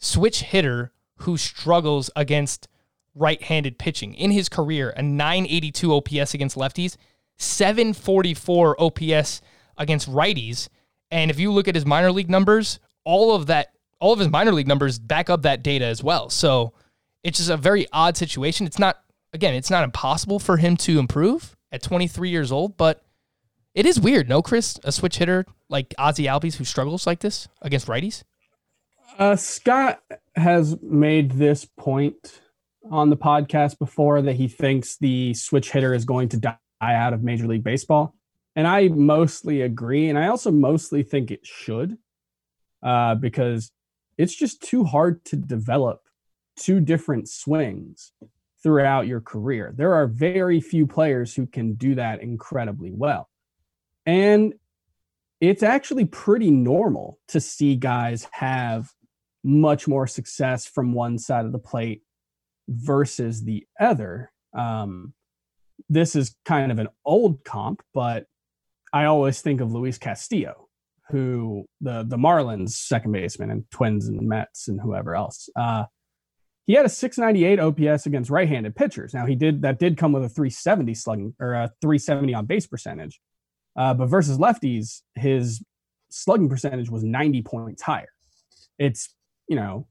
[0.00, 2.66] switch hitter who struggles against
[3.14, 4.92] right-handed pitching in his career.
[4.96, 6.96] A 982 OPS against lefties,
[7.36, 9.42] 744 OPS
[9.76, 10.68] against righties.
[11.10, 14.30] And if you look at his minor league numbers, all of that, all of his
[14.30, 16.30] minor league numbers back up that data as well.
[16.30, 16.72] So
[17.22, 18.66] it's just a very odd situation.
[18.66, 19.00] It's not,
[19.32, 23.04] again, it's not impossible for him to improve at 23 years old, but
[23.74, 24.78] it is weird, no, Chris?
[24.84, 28.22] A switch hitter like Ozzie Albies who struggles like this against righties?
[29.18, 30.02] Uh, Scott
[30.36, 32.40] has made this point
[32.90, 37.12] on the podcast before that he thinks the switch hitter is going to die out
[37.12, 38.14] of Major League Baseball.
[38.56, 40.08] And I mostly agree.
[40.08, 41.96] And I also mostly think it should
[42.82, 43.70] uh, because
[44.18, 46.02] it's just too hard to develop
[46.56, 48.12] two different swings
[48.62, 49.72] throughout your career.
[49.76, 53.28] There are very few players who can do that incredibly well.
[54.06, 54.54] And
[55.40, 58.90] it's actually pretty normal to see guys have
[59.44, 62.02] much more success from one side of the plate
[62.68, 64.30] versus the other.
[64.56, 65.14] Um,
[65.88, 68.26] this is kind of an old comp, but
[68.92, 70.68] I always think of Luis Castillo,
[71.10, 75.48] who the the Marlins second baseman and Twins and Mets and whoever else.
[75.56, 75.84] Uh,
[76.66, 79.12] he had a 698 OPS against right-handed pitchers.
[79.12, 82.66] Now he did that did come with a 370 slugging or a 370 on base
[82.66, 83.20] percentage,
[83.76, 85.62] uh, but versus lefties, his
[86.10, 88.12] slugging percentage was 90 points higher.
[88.78, 89.14] It's
[89.48, 89.86] you know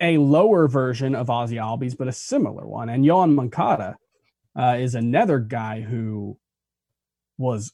[0.00, 2.88] a lower version of Ozzie Albies, but a similar one.
[2.88, 3.96] And Yoan Moncada
[4.58, 6.38] uh, is another guy who
[7.38, 7.72] was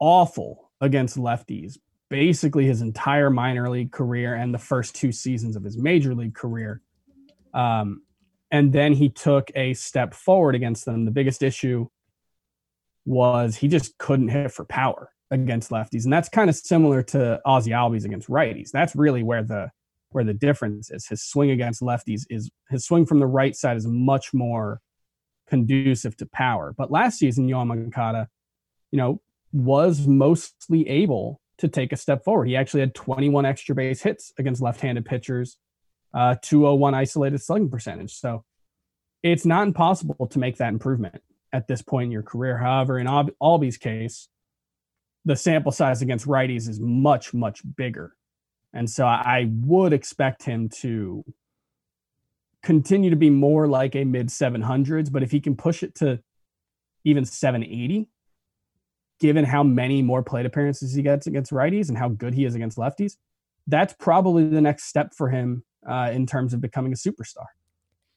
[0.00, 1.76] awful against lefties
[2.10, 6.34] basically his entire minor league career and the first two seasons of his major league
[6.34, 6.82] career.
[7.54, 8.02] Um,
[8.50, 11.04] and then he took a step forward against them.
[11.04, 11.88] The biggest issue
[13.04, 17.40] was he just couldn't hit for power against lefties, and that's kind of similar to
[17.44, 18.70] Ozzie Albies against righties.
[18.70, 19.70] That's really where the
[20.10, 21.06] where the difference is.
[21.06, 24.80] His swing against lefties is his swing from the right side is much more
[25.48, 26.74] conducive to power.
[26.76, 28.22] But last season, Yoan
[28.90, 29.20] you know,
[29.52, 32.48] was mostly able to take a step forward.
[32.48, 35.58] He actually had 21 extra base hits against left-handed pitchers,
[36.14, 38.14] uh, 201 isolated slugging percentage.
[38.14, 38.44] So
[39.22, 42.58] it's not impossible to make that improvement at this point in your career.
[42.58, 44.28] However, in Al- Albie's case,
[45.24, 48.14] the sample size against righties is much, much bigger.
[48.72, 51.24] And so I I would expect him to
[52.62, 55.10] continue to be more like a mid 700s.
[55.10, 56.20] But if he can push it to
[57.04, 58.08] even 780,
[59.18, 62.54] given how many more plate appearances he gets against righties and how good he is
[62.54, 63.16] against lefties,
[63.66, 67.46] that's probably the next step for him uh, in terms of becoming a superstar.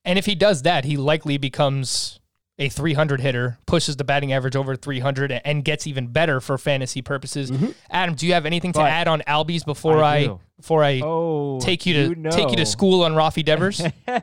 [0.05, 2.19] And if he does that, he likely becomes
[2.59, 7.01] a 300 hitter, pushes the batting average over 300, and gets even better for fantasy
[7.01, 7.49] purposes.
[7.49, 7.71] Mm-hmm.
[7.89, 11.01] Adam, do you have anything to But- add on Albies before I I, before I
[11.03, 13.81] Oh, take you to you take you to school on Rafi Devers?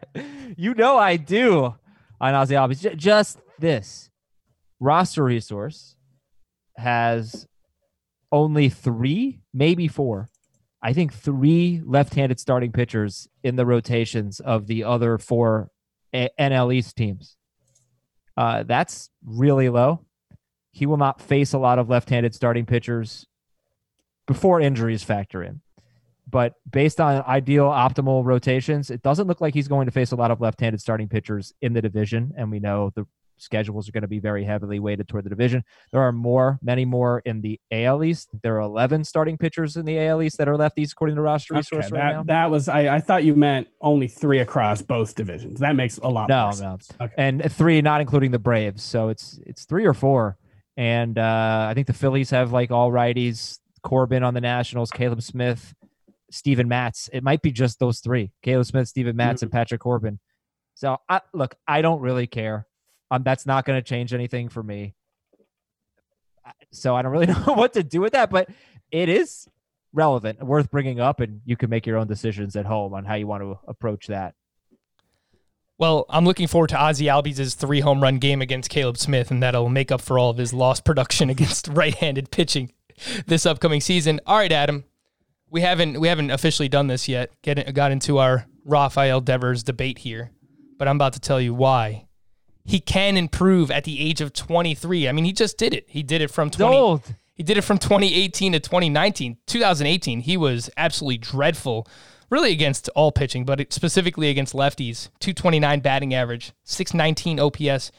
[0.57, 1.75] you know I do
[2.21, 2.81] on Ozzie Albies.
[2.83, 4.11] J- just this
[4.79, 5.97] roster resource
[6.77, 7.47] has
[8.33, 10.29] only three, maybe four.
[10.83, 15.71] I think three left-handed starting pitchers in the rotations of the other four
[16.15, 17.37] A- NL East teams.
[18.37, 20.05] Uh, that's really low.
[20.73, 23.27] He will not face a lot of left-handed starting pitchers
[24.27, 25.61] before injuries factor in
[26.31, 30.17] but based on ideal optimal rotations, it doesn't look like he's going to face a
[30.17, 32.33] lot of left-handed starting pitchers in the division.
[32.37, 33.07] And we know the
[33.43, 35.65] schedules are going to be very heavily weighted toward the division.
[35.93, 38.31] There are more, many more in the AL East.
[38.43, 41.55] There are 11 starting pitchers in the AL East that are lefties, according to roster
[41.55, 42.23] resource Okay, right that, now.
[42.25, 45.61] that was I, I thought you meant only three across both divisions.
[45.61, 46.79] That makes a lot No, more no.
[47.07, 47.15] Okay.
[47.17, 48.83] and three, not including the Braves.
[48.83, 50.37] So it's it's three or four.
[50.77, 53.59] And uh, I think the Phillies have like all righties.
[53.83, 55.75] Corbin on the Nationals, Caleb Smith,
[56.31, 57.09] Steven Matz.
[57.13, 60.19] It might be just those three: Caleb Smith, Steven Matz, and Patrick Corbin.
[60.75, 62.67] So I, look, I don't really care.
[63.11, 64.95] Um, that's not going to change anything for me.
[66.73, 68.49] So I don't really know what to do with that, but
[68.91, 69.49] it is
[69.93, 73.15] relevant, worth bringing up, and you can make your own decisions at home on how
[73.15, 74.35] you want to approach that.
[75.79, 79.43] Well, I'm looking forward to Ozzie Albies' three home run game against Caleb Smith, and
[79.43, 82.73] that'll make up for all of his lost production against right handed pitching
[83.27, 84.21] this upcoming season.
[84.27, 84.85] All right, Adam,
[85.49, 87.31] we haven't we haven't officially done this yet.
[87.43, 90.31] Get got into our Rafael Devers debate here,
[90.79, 92.07] but I'm about to tell you why.
[92.71, 95.09] He can improve at the age of 23.
[95.09, 95.87] I mean, he just did it.
[95.89, 96.77] He did it from 20.
[96.77, 97.03] old.
[97.35, 99.39] He did it from 2018 to 2019.
[99.45, 101.89] 2018, he was absolutely dreadful,
[102.31, 105.09] really against all pitching, but specifically against lefties.
[105.19, 107.91] 229 batting average, 619 OPS,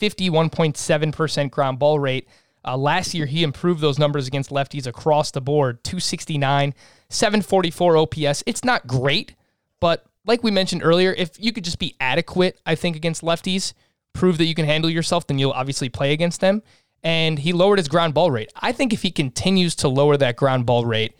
[0.00, 2.28] 51.7% ground ball rate.
[2.64, 6.74] Uh, last year, he improved those numbers against lefties across the board 269,
[7.10, 8.42] 744 OPS.
[8.44, 9.36] It's not great,
[9.78, 13.72] but like we mentioned earlier, if you could just be adequate, I think, against lefties,
[14.16, 16.62] prove that you can handle yourself, then you'll obviously play against them.
[17.02, 18.52] And he lowered his ground ball rate.
[18.56, 21.14] I think if he continues to lower that ground ball rate,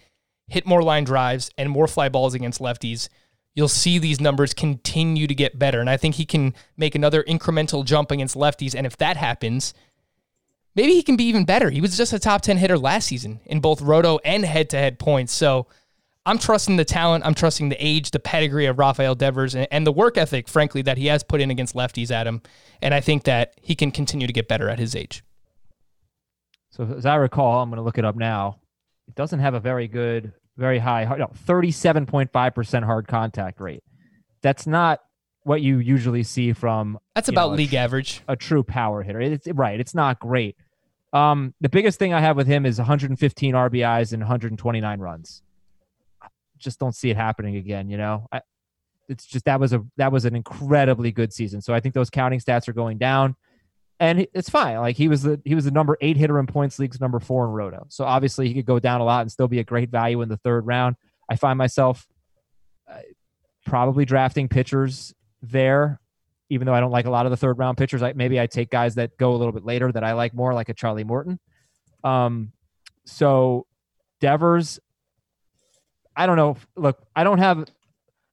[0.49, 3.09] hit more line drives and more fly balls against lefties,
[3.55, 5.81] you'll see these numbers continue to get better.
[5.81, 8.75] And I think he can make another incremental jump against lefties.
[8.75, 9.75] And if that happens,
[10.75, 11.71] maybe he can be even better.
[11.71, 14.79] He was just a top 10 hitter last season in both roto and head to
[14.79, 15.33] head points.
[15.33, 15.67] So
[16.27, 17.25] I'm trusting the talent.
[17.25, 20.83] I'm trusting the age, the pedigree of Rafael Devers, and, and the work ethic, frankly,
[20.83, 22.43] that he has put in against lefties at him.
[22.83, 25.23] And I think that he can continue to get better at his age.
[26.71, 28.59] So as I recall, I'm going to look it up now.
[29.07, 33.85] It doesn't have a very good, very high, no, 37.5% hard contact rate.
[34.43, 35.01] That's not
[35.45, 38.23] what you usually see from That's you know, about league tr- average.
[38.27, 39.21] a true power hitter.
[39.21, 39.79] It's right.
[39.79, 40.57] It's not great.
[41.12, 45.43] Um, the biggest thing I have with him is 115 RBIs and 129 runs.
[46.59, 47.88] Just don't see it happening again.
[47.88, 48.40] You know, I,
[49.09, 51.61] it's just that was a that was an incredibly good season.
[51.61, 53.37] So I think those counting stats are going down,
[54.01, 54.79] and it's fine.
[54.79, 57.47] Like he was the he was the number eight hitter in points leagues, number four
[57.47, 57.87] in roto.
[57.88, 60.29] So obviously he could go down a lot and still be a great value in
[60.29, 60.97] the third round.
[61.29, 62.07] I find myself
[62.90, 62.99] uh,
[63.64, 66.01] probably drafting pitchers there
[66.49, 68.47] even though I don't like a lot of the third round pitchers, I, maybe I
[68.47, 71.05] take guys that go a little bit later that I like more, like a Charlie
[71.05, 71.38] Morton.
[72.05, 72.53] Um,
[73.05, 73.66] so
[74.21, 74.79] Devers,
[76.16, 76.57] I don't know.
[76.76, 77.68] Look, I don't have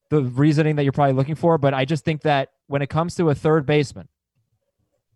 [0.09, 3.15] the reasoning that you're probably looking for, but I just think that when it comes
[3.15, 4.07] to a third baseman,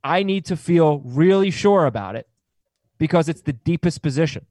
[0.03, 2.27] I need to feel really sure about it
[2.97, 4.45] because it's the deepest position.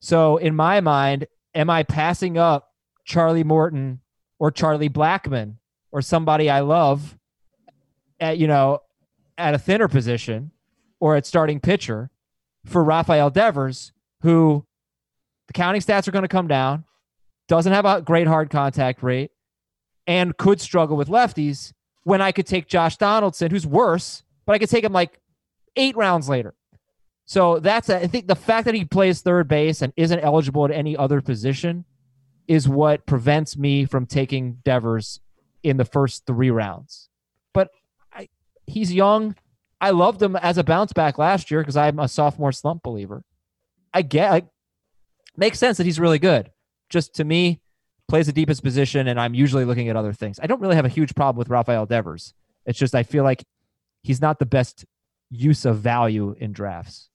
[0.00, 2.72] So in my mind, am I passing up
[3.04, 4.00] Charlie Morton
[4.38, 5.56] or Charlie Blackmon
[5.90, 7.18] or somebody I love
[8.18, 8.80] at you know
[9.36, 10.52] at a thinner position
[11.00, 12.10] or at starting pitcher
[12.64, 14.64] for Rafael Devers, who
[15.48, 16.84] the counting stats are going to come down,
[17.52, 19.30] doesn't have a great hard contact rate,
[20.06, 21.74] and could struggle with lefties.
[22.02, 25.20] When I could take Josh Donaldson, who's worse, but I could take him like
[25.76, 26.54] eight rounds later.
[27.26, 30.70] So that's I think the fact that he plays third base and isn't eligible at
[30.70, 31.84] any other position
[32.48, 35.20] is what prevents me from taking Devers
[35.62, 37.10] in the first three rounds.
[37.52, 37.68] But
[38.14, 38.30] I,
[38.66, 39.36] he's young.
[39.78, 43.24] I loved him as a bounce back last year because I'm a sophomore slump believer.
[43.92, 44.46] I get like
[45.36, 46.50] makes sense that he's really good.
[46.92, 47.60] Just to me,
[48.06, 50.38] plays the deepest position, and I'm usually looking at other things.
[50.42, 52.34] I don't really have a huge problem with Rafael Devers.
[52.66, 53.44] It's just I feel like
[54.02, 54.84] he's not the best
[55.30, 57.08] use of value in drafts.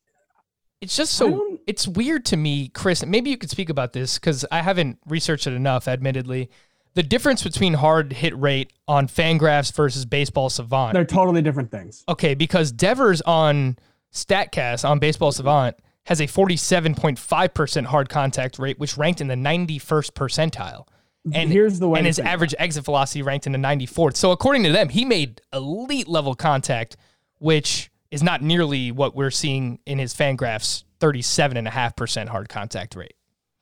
[0.81, 3.05] It's just so it's weird to me, Chris.
[3.05, 6.49] Maybe you could speak about this because I haven't researched it enough, admittedly.
[6.95, 10.93] The difference between hard hit rate on Fangraphs versus Baseball Savant.
[10.93, 12.03] They're totally different things.
[12.09, 13.77] Okay, because Devers on
[14.11, 15.75] StatCast on Baseball Savant
[16.07, 20.87] has a 47.5% hard contact rate, which ranked in the 91st percentile.
[21.33, 24.15] And Here's the way and his average exit velocity ranked in the 94th.
[24.15, 26.95] So according to them, he made elite level contact,
[27.39, 33.13] which is not nearly what we're seeing in his Fangraphs 37.5% hard contact rate.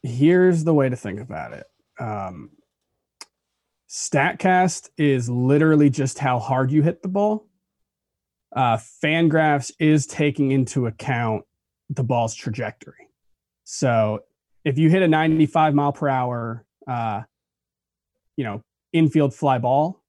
[0.03, 1.65] here's the way to think about it.
[1.99, 2.51] Um,
[3.89, 7.47] Statcast is literally just how hard you hit the ball.
[8.55, 11.43] Uh, Fangraphs is taking into account
[11.89, 13.09] the ball's trajectory.
[13.63, 14.23] So
[14.63, 17.21] if you hit a 95 mile per hour, uh,
[18.37, 18.61] you know,
[18.93, 20.01] infield fly ball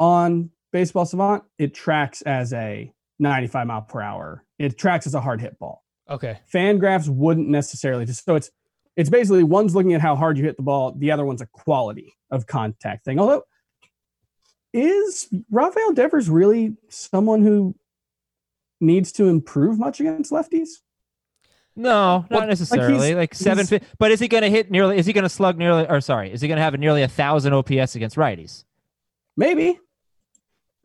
[0.00, 4.44] on Baseball Savant, it tracks as a 95 mile per hour.
[4.58, 5.84] It tracks as a hard hit ball.
[6.10, 6.38] Okay.
[6.46, 8.50] Fan graphs wouldn't necessarily just so it's
[8.96, 11.46] it's basically one's looking at how hard you hit the ball, the other one's a
[11.46, 13.20] quality of contact thing.
[13.20, 13.44] Although
[14.72, 17.76] is Rafael Devers really someone who
[18.80, 20.68] needs to improve much against lefties?
[21.78, 23.14] No, Well, not necessarily.
[23.14, 24.98] Like, he's- seven, but is he going to hit nearly?
[24.98, 25.86] Is he going to slug nearly?
[25.88, 28.64] Or sorry, is he going to have a nearly a thousand OPS against righties?
[29.36, 29.78] Maybe.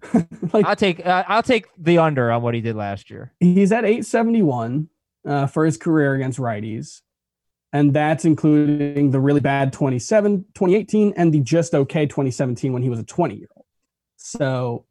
[0.53, 1.03] like I'll take.
[1.03, 3.33] Uh, I'll take the under on what he did last year.
[3.39, 4.87] he's at 871
[5.25, 7.01] uh, for his career against righties.
[7.71, 12.89] And that's including the really bad 27, 2018 and the just okay 2017 when he
[12.89, 13.65] was a 20 year old.
[14.17, 14.85] So,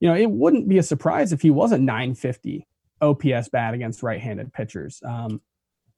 [0.00, 2.66] you know, it wouldn't be a surprise if he was a 950
[3.02, 5.02] OPS bad against right handed pitchers.
[5.04, 5.40] Um,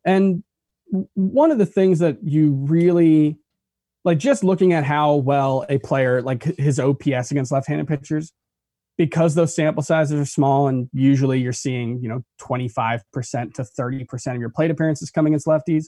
[0.05, 0.43] and
[1.15, 3.39] one of the things that you really
[4.05, 8.33] like just looking at how well a player like his OPS against left-handed pitchers
[8.97, 13.01] because those sample sizes are small and usually you're seeing, you know, 25%
[13.55, 15.87] to 30% of your plate appearances coming against lefties.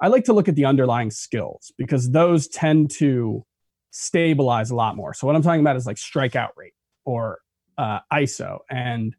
[0.00, 3.44] I like to look at the underlying skills because those tend to
[3.90, 5.12] stabilize a lot more.
[5.12, 6.72] So what I'm talking about is like strikeout rate
[7.04, 7.38] or
[7.76, 8.60] uh, ISO.
[8.70, 9.14] And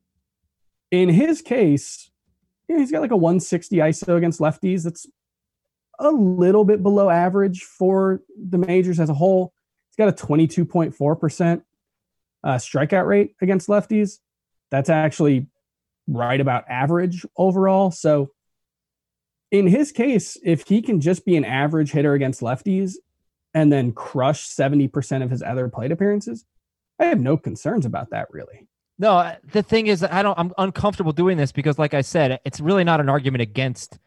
[0.93, 2.11] in his case,
[2.69, 4.83] you know, he's got like a 160 ISO against lefties.
[4.83, 5.07] That's
[5.97, 9.53] a little bit below average for the majors as a whole.
[9.89, 11.63] He's got a 22.4%
[12.43, 14.19] uh, strikeout rate against lefties.
[14.69, 15.47] That's actually
[16.07, 17.89] right about average overall.
[17.89, 18.29] So,
[19.49, 22.97] in his case, if he can just be an average hitter against lefties
[23.55, 26.45] and then crush 70% of his other plate appearances,
[26.99, 28.67] I have no concerns about that really.
[29.03, 30.39] No, uh, the thing is, I don't.
[30.39, 33.99] I'm uncomfortable doing this because, like I said, it's really not an argument against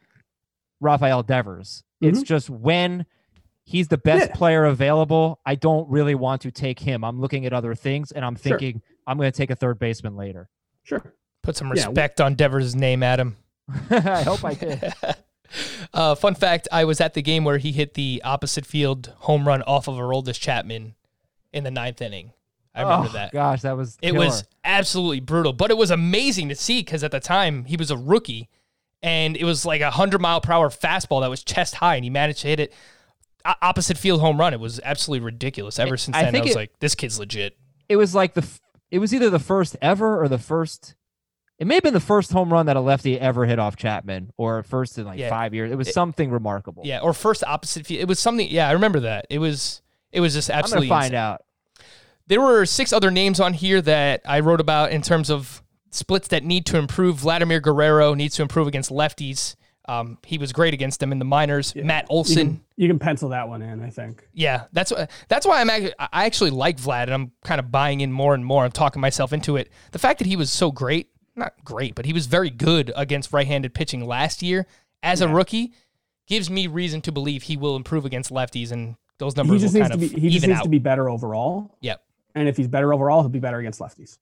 [0.80, 1.84] Rafael Devers.
[2.00, 3.04] It's just when
[3.62, 4.34] he's the best Yeah.
[4.34, 7.04] player available, I don't really want to take him.
[7.04, 8.58] I'm looking at other things, and I'm Sure.
[8.58, 10.48] thinking I'm going to take a third baseman later.
[10.82, 11.12] Sure.
[11.42, 13.36] Put some Yeah, respect on Devers' name, Adam.
[13.90, 14.94] I hope I did.
[15.92, 19.46] uh, fun fact: I was at the game where he hit the opposite field home
[19.46, 20.94] run off of Aroldis Chapman
[21.52, 22.32] in the ninth inning.
[22.76, 23.32] I remember oh, that.
[23.32, 24.26] Gosh, that was It killer.
[24.26, 27.90] was absolutely brutal, but it was amazing to see because at the time he was
[27.90, 28.48] a rookie,
[29.02, 32.04] and it was like a hundred mile per hour fastball that was chest high, and
[32.04, 32.72] he managed to hit it
[33.62, 34.52] opposite field home run.
[34.52, 35.78] It was absolutely ridiculous.
[35.78, 37.56] Ever since I then, I was it- like, this kid's legit.
[37.88, 38.46] it was like the
[38.90, 40.94] it was either the first ever or the first
[41.58, 44.30] it may have been the first home run that a lefty ever hit off Chapman
[44.36, 45.30] or first in like Yeah.
[45.30, 45.72] five years.
[45.72, 46.82] It was It- something remarkable.
[46.84, 48.00] Yeah, or first opposite field.
[48.02, 48.46] It was something.
[48.50, 49.26] Yeah, I remember that.
[49.30, 49.80] It was.
[50.12, 50.86] It was just absolutely.
[50.86, 51.18] I'm gonna find insane.
[51.24, 51.42] out.
[52.28, 56.28] There were six other names on here that I wrote about in terms of splits
[56.28, 57.16] that need to improve.
[57.16, 59.54] Vladimir Guerrero needs to improve against lefties.
[59.88, 61.72] Um, he was great against them in the minors.
[61.76, 62.36] Matt You Olson.
[62.36, 64.26] can, you can pencil that one in, I think.
[64.32, 64.92] Yeah, that's
[65.28, 68.34] that's why I'm actually, I actually like Vlad, and I'm kind of buying in more
[68.34, 68.64] and more.
[68.64, 69.70] I'm talking myself into it.
[69.92, 73.32] The fact that he was so great, not great, but he was very good against
[73.32, 74.66] right-handed pitching last year
[75.04, 75.72] as a rookie,
[76.26, 79.74] gives me reason to believe he will improve against lefties, and those He numbers just
[79.74, 80.64] will needs kind to of be he just needs out.
[80.64, 81.76] to be better overall.
[81.80, 82.02] yep.
[82.36, 84.18] And if he's better overall, he'll be better against lefties.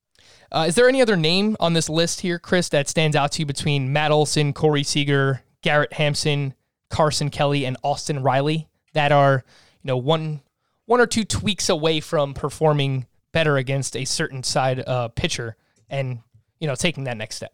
[0.50, 3.40] Uh, is there any other name on this list here, Chris, that stands out to
[3.40, 6.54] you between Matt Olson, Corey Seager, Garrett Hampson,
[6.88, 9.44] Carson Kelly, and Austin Riley that are,
[9.82, 10.40] you know, one
[10.86, 15.56] one or two tweaks away from performing better against a certain side uh, pitcher
[15.90, 16.20] and
[16.60, 17.52] you know taking that next step?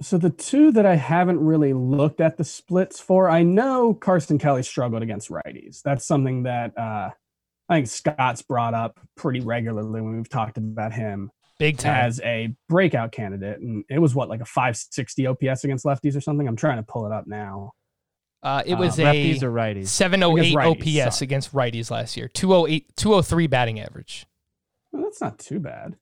[0.00, 4.38] So the two that I haven't really looked at the splits for, I know Carson
[4.38, 5.82] Kelly struggled against righties.
[5.82, 7.10] That's something that uh,
[7.68, 12.06] I think Scott's brought up pretty regularly when we've talked about him Big time.
[12.06, 13.60] as a breakout candidate.
[13.60, 16.48] And it was what, like a 560 OPS against lefties or something?
[16.48, 17.72] I'm trying to pull it up now.
[18.42, 19.88] Uh, it uh, was a Lefties or righties?
[19.88, 21.26] 708 righties, OPS sorry.
[21.26, 22.28] against righties last year.
[22.28, 24.26] 208, 203 batting average.
[24.92, 25.96] Well, that's not too bad.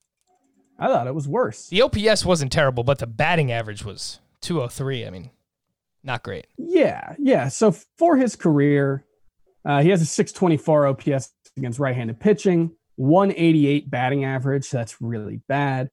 [0.79, 1.69] I thought it was worse.
[1.69, 5.07] The OPS wasn't terrible, but the batting average was 203.
[5.07, 5.31] I mean,
[6.05, 6.47] not great.
[6.59, 7.49] Yeah, yeah.
[7.49, 9.07] So for his career,
[9.65, 14.71] uh, he has a 624 OPS against right-handed pitching, 188 batting average.
[14.71, 15.91] That's really bad.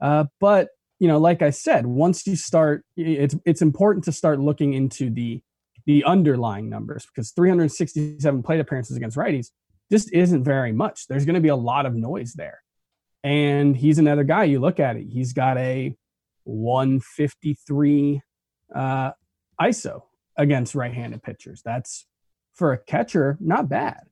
[0.00, 4.40] Uh, but you know, like I said, once you start, it's it's important to start
[4.40, 5.42] looking into the
[5.86, 9.48] the underlying numbers because 367 plate appearances against righties
[9.92, 11.06] just isn't very much.
[11.08, 12.62] There's going to be a lot of noise there,
[13.22, 14.44] and he's another guy.
[14.44, 15.96] You look at it; he's got a
[16.44, 18.22] 153
[18.74, 19.10] uh,
[19.60, 20.02] ISO
[20.36, 21.60] against right-handed pitchers.
[21.64, 22.06] That's
[22.54, 24.02] for a catcher, not bad.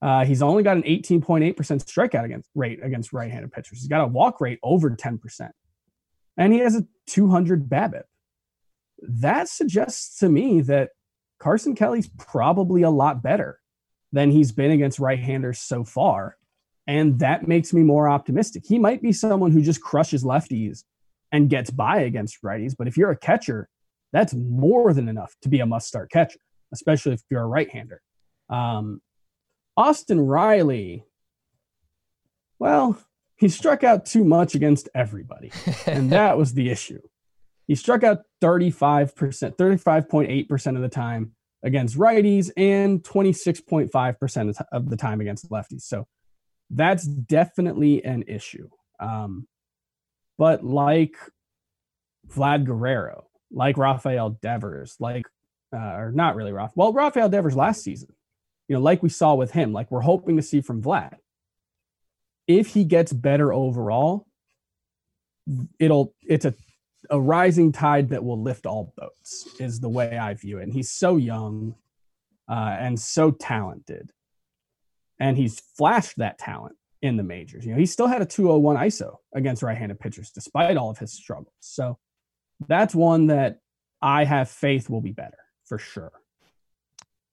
[0.00, 3.78] Uh, he's only got an 18.8% strikeout against rate against right-handed pitchers.
[3.80, 5.50] He's got a walk rate over 10%,
[6.36, 8.04] and he has a 200 BABIP.
[9.02, 10.90] That suggests to me that
[11.40, 13.60] Carson Kelly's probably a lot better
[14.12, 16.36] than he's been against right-handers so far,
[16.86, 18.64] and that makes me more optimistic.
[18.66, 20.84] He might be someone who just crushes lefties
[21.32, 23.68] and gets by against righties, but if you're a catcher,
[24.12, 26.38] that's more than enough to be a must start catcher,
[26.72, 28.00] especially if you're a right hander.
[28.48, 29.00] Um,
[29.78, 31.04] Austin Riley,
[32.58, 32.98] well,
[33.36, 35.52] he struck out too much against everybody,
[35.86, 37.00] and that was the issue.
[37.68, 39.12] He struck out 35%,
[39.56, 45.82] 35.8% of the time against righties and 26.5% of the- time against lefties.
[45.82, 46.08] So
[46.70, 48.68] that's definitely an issue.
[48.98, 49.46] Um,
[50.38, 51.14] but like
[52.34, 55.26] Vlad Guerrero, like Rafael Devers, like
[55.72, 56.72] uh, or not really Rafa.
[56.74, 58.08] Well, Rafael Devers last season,
[58.68, 61.16] you know, like we saw with him, like we're hoping to see from Vlad.
[62.46, 64.26] If he gets better overall,
[65.78, 66.54] it'll it's a
[67.10, 70.64] a rising tide that will lift all boats is the way I view it.
[70.64, 71.74] And he's so young
[72.48, 74.10] uh, and so talented,
[75.18, 77.64] and he's flashed that talent in the majors.
[77.64, 81.12] You know, he still had a 201 ISO against right-handed pitchers despite all of his
[81.12, 81.54] struggles.
[81.60, 81.98] So
[82.66, 83.60] that's one that
[84.02, 86.12] I have faith will be better for sure.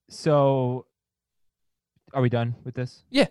[0.10, 0.86] So,
[2.16, 3.04] are we done with this?
[3.12, 3.28] Yeah.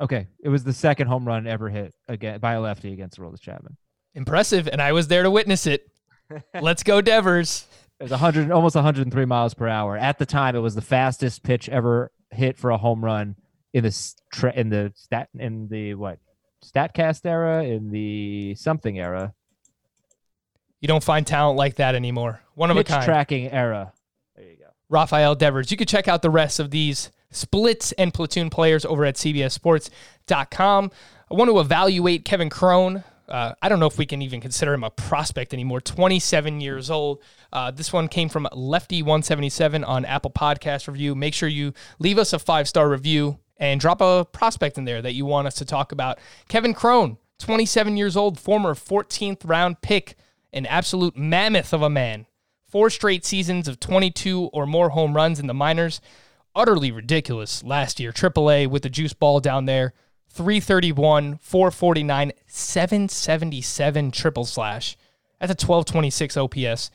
[0.00, 0.28] Okay.
[0.42, 3.76] It was the second home run ever hit again by a lefty against Aroldis Chapman.
[4.14, 5.86] Impressive, and I was there to witness it.
[6.60, 7.66] Let's go, Devers.
[7.98, 9.96] It was 100, almost 103 miles per hour.
[9.96, 13.36] At the time, it was the fastest pitch ever hit for a home run
[13.74, 16.18] in the in the stat in the what
[16.64, 19.34] Statcast era, in the something era,
[20.80, 22.42] You don't find talent like that anymore.
[22.54, 23.04] One of a kind.
[23.04, 23.92] tracking era.
[24.36, 24.70] There you go.
[24.88, 25.70] Rafael Devers.
[25.70, 30.90] You can check out the rest of these splits and platoon players over at CBSSports.com.
[31.30, 33.04] I want to evaluate Kevin Cron.
[33.28, 35.80] Uh, I don't know if we can even consider him a prospect anymore.
[35.80, 37.22] 27 years old.
[37.52, 41.14] Uh, this one came from Lefty177 on Apple Podcast Review.
[41.14, 45.02] Make sure you leave us a five star review and drop a prospect in there
[45.02, 46.18] that you want us to talk about.
[46.48, 50.16] Kevin Cron, 27 years old, former 14th round pick,
[50.52, 52.26] an absolute mammoth of a man
[52.70, 56.00] four straight seasons of 22 or more home runs in the minors.
[56.54, 58.12] Utterly ridiculous last year.
[58.12, 59.92] AAA with the juice ball down there.
[60.28, 64.96] 331, 449, 777 triple slash.
[65.40, 66.90] That's a 1226 OPS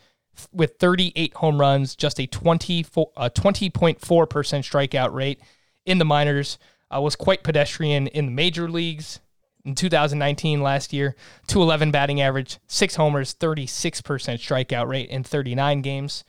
[0.51, 5.39] with 38 home runs, just a 24, uh, 20.4% strikeout rate
[5.86, 6.58] in the minors.
[6.93, 9.20] Uh, was quite pedestrian in the major leagues
[9.66, 11.16] in 2019 last year
[11.47, 16.24] 211 batting average 6 homers 36% strikeout rate in 39 games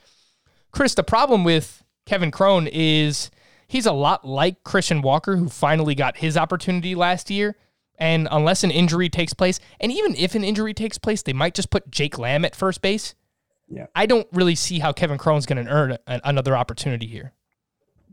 [0.72, 3.30] chris the problem with kevin cron is
[3.68, 7.56] he's a lot like christian walker who finally got his opportunity last year
[7.98, 11.54] and unless an injury takes place and even if an injury takes place they might
[11.54, 13.14] just put jake lamb at first base
[13.68, 13.86] Yeah.
[13.94, 17.32] i don't really see how kevin cron's going to earn a- another opportunity here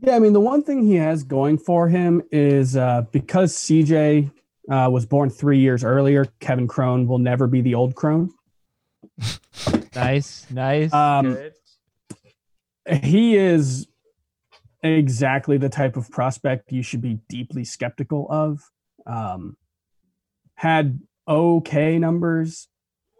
[0.02, 4.30] Yeah, I mean, the one thing he has going for him is uh, because CJ
[4.70, 8.28] uh, was born three years earlier, Kevin Cron will never be the old Crone.
[9.94, 10.92] Nice, nice.
[10.92, 11.52] Um, good.
[12.90, 13.86] He is
[14.82, 18.60] exactly the type of prospect you should be deeply skeptical of.
[19.06, 19.56] Um,
[20.54, 22.68] had okay numbers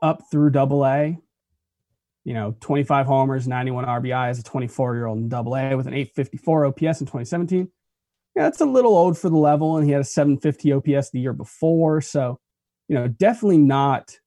[0.02, 1.18] up through double A.
[2.24, 5.86] You know, 25 homers, 91 RBI as a 24 year old in double A with
[5.86, 7.68] an 854 OPS in 2017.
[8.36, 11.20] Yeah, that's a little old for the level, and he had a 750 OPS the
[11.20, 12.00] year before.
[12.00, 12.40] So,
[12.88, 14.18] you know, definitely not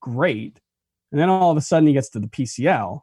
[0.00, 0.60] great.
[1.10, 3.00] And then all of a sudden he gets to the PCL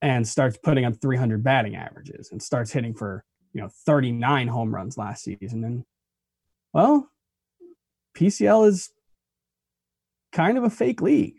[0.00, 4.74] and starts putting up 300 batting averages and starts hitting for, you know, 39 home
[4.74, 5.64] runs last season.
[5.64, 5.84] And,
[6.72, 7.10] well,
[8.16, 8.90] PCL is
[10.32, 11.36] kind of a fake league.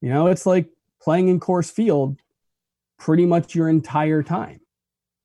[0.00, 0.68] You know, it's like
[1.02, 2.18] playing in Coors Field
[2.98, 4.60] pretty much your entire time.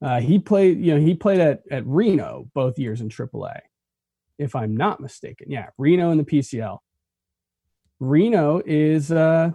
[0.01, 3.59] Uh, he played, you know, he played at, at Reno both years in AAA,
[4.37, 5.49] if I'm not mistaken.
[5.49, 6.79] Yeah, Reno in the PCL.
[7.99, 9.51] Reno is uh,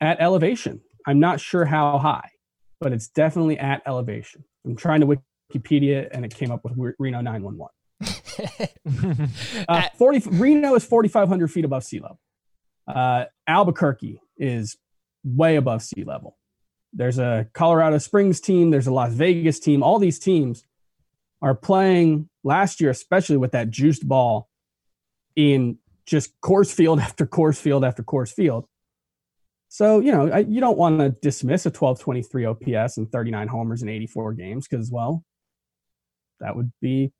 [0.00, 0.80] at elevation.
[1.08, 2.28] I'm not sure how high,
[2.80, 4.44] but it's definitely at elevation.
[4.66, 5.06] I'm trying to
[5.50, 7.68] Wikipedia, and it came up with Reno 911.
[9.68, 12.20] Uh, 40 Reno is 4,500 feet above sea level.
[12.86, 14.76] Uh, Albuquerque is
[15.24, 16.36] way above sea level.
[16.92, 18.70] There's a Colorado Springs team.
[18.70, 19.82] There's a Las Vegas team.
[19.82, 20.64] All these teams
[21.42, 24.48] are playing last year, especially with that juiced ball
[25.34, 28.66] in just Coors Field after Coors Field after Coors Field.
[29.68, 33.82] So, you know, I, you don't want to dismiss a 1223 OPS and 39 homers
[33.82, 35.24] in 84 games because, well,
[36.40, 37.12] that would be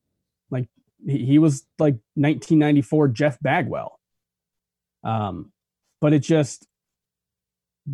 [0.51, 0.69] like
[1.05, 3.99] he, he was like 1994 Jeff Bagwell.
[5.05, 5.53] Um,
[6.01, 6.67] but it just,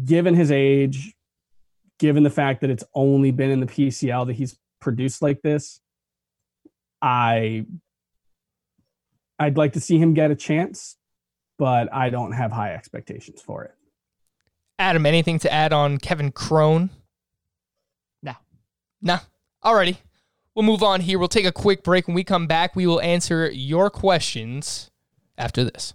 [0.05, 1.14] given his age,
[1.98, 5.80] given the fact that it's only been in the PCL that he's produced like this,
[7.02, 7.66] I
[9.38, 10.96] I'd like to see him get a chance,
[11.59, 13.74] but I don't have high expectations for it.
[14.79, 16.91] Adam, anything to add on Kevin Cron?
[18.22, 18.35] No.
[19.01, 19.20] Nah.
[19.64, 19.99] Alrighty.
[20.55, 21.18] We'll move on here.
[21.18, 22.07] We'll take a quick break.
[22.07, 24.91] When we come back, we will answer your questions
[25.37, 25.95] after this.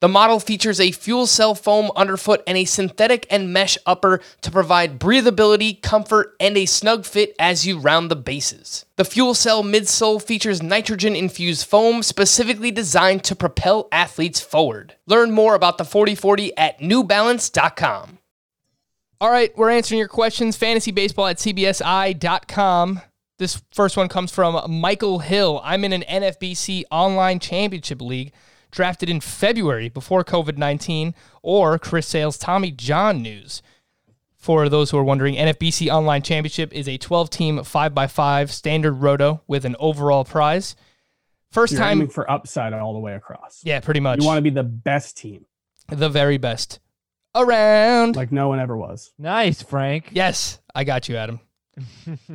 [0.00, 4.50] The model features a fuel cell foam underfoot and a synthetic and mesh upper to
[4.50, 8.86] provide breathability, comfort, and a snug fit as you round the bases.
[8.96, 14.94] The fuel cell midsole features nitrogen infused foam specifically designed to propel athletes forward.
[15.06, 18.18] Learn more about the 4040 at newbalance.com.
[19.20, 20.56] All right, we're answering your questions.
[20.56, 23.02] Fantasy baseball at CBSI.com.
[23.36, 25.60] This first one comes from Michael Hill.
[25.62, 28.32] I'm in an NFBC online championship league
[28.70, 33.62] drafted in February before COVID 19 or Chris Sale's Tommy John news.
[34.36, 39.42] For those who are wondering, NFBC Online Championship is a 12 team 5x5 standard roto
[39.46, 40.74] with an overall prize.
[41.54, 43.60] 1st You're time, for upside all the way across.
[43.64, 44.20] yeah, pretty much.
[44.20, 45.44] You want to be the best team,
[45.88, 46.78] the very best
[47.34, 48.16] around.
[48.16, 49.12] like no one ever was.
[49.18, 50.10] Nice, Frank.
[50.12, 51.40] Yes, I got you, Adam.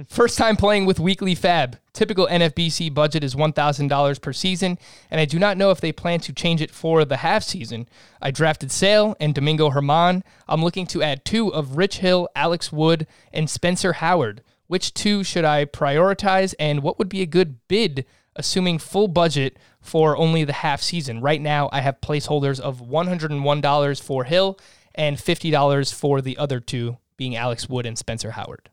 [0.08, 1.76] First time playing with Weekly FAAB.
[1.94, 4.78] Typical NFBC budget is $1,000 per season,
[5.10, 7.88] and I do not know if they plan to change it for the half season.
[8.22, 10.24] I drafted Sale and Domingo German.
[10.48, 14.44] I'm looking to add two of Rich Hill, Alex Wood, and Spencer Howard.
[14.68, 19.58] Which two should I prioritize, and what would be a good bid, assuming full budget
[19.80, 21.22] for only the half season?
[21.22, 24.60] Right now, I have placeholders of $101 for Hill
[24.96, 28.70] and $50 for the other two, being Alex Wood and Spencer Howard.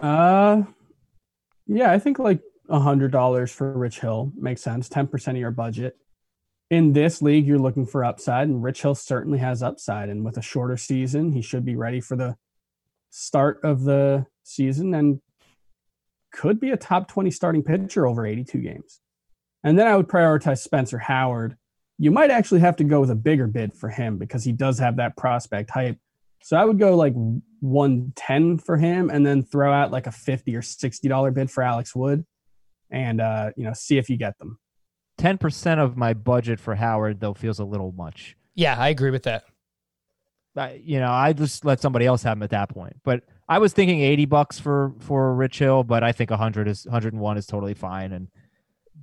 [0.00, 0.62] Uh,
[1.66, 4.88] yeah, I think like a hundred dollars for Rich Hill makes sense.
[4.88, 5.96] Ten percent of your budget.
[6.70, 10.08] In this league, you're looking for upside, and Rich Hill certainly has upside.
[10.08, 12.36] And with a shorter season, he should be ready for the
[13.10, 15.20] start of the season and
[16.32, 19.00] could be a top 20 starting pitcher over 82 games.
[19.64, 21.56] And then I would prioritize Spencer Howard.
[21.98, 24.78] You might actually have to go with a bigger bid for him because he does
[24.78, 25.98] have that prospect hype.
[26.42, 27.14] So I would go like
[27.60, 31.62] 110 for him and then throw out like a 50 or 60 dollar bid for
[31.62, 32.24] Alex Wood
[32.90, 34.58] and uh, you know, see if you get them.
[35.18, 38.36] Ten percent of my budget for Howard though feels a little much.
[38.54, 39.44] Yeah, I agree with that.
[40.56, 42.96] I, you know, I just let somebody else have him at that point.
[43.04, 46.86] But I was thinking eighty bucks for for Rich Hill, but I think hundred is
[46.90, 48.12] hundred and one is totally fine.
[48.12, 48.28] And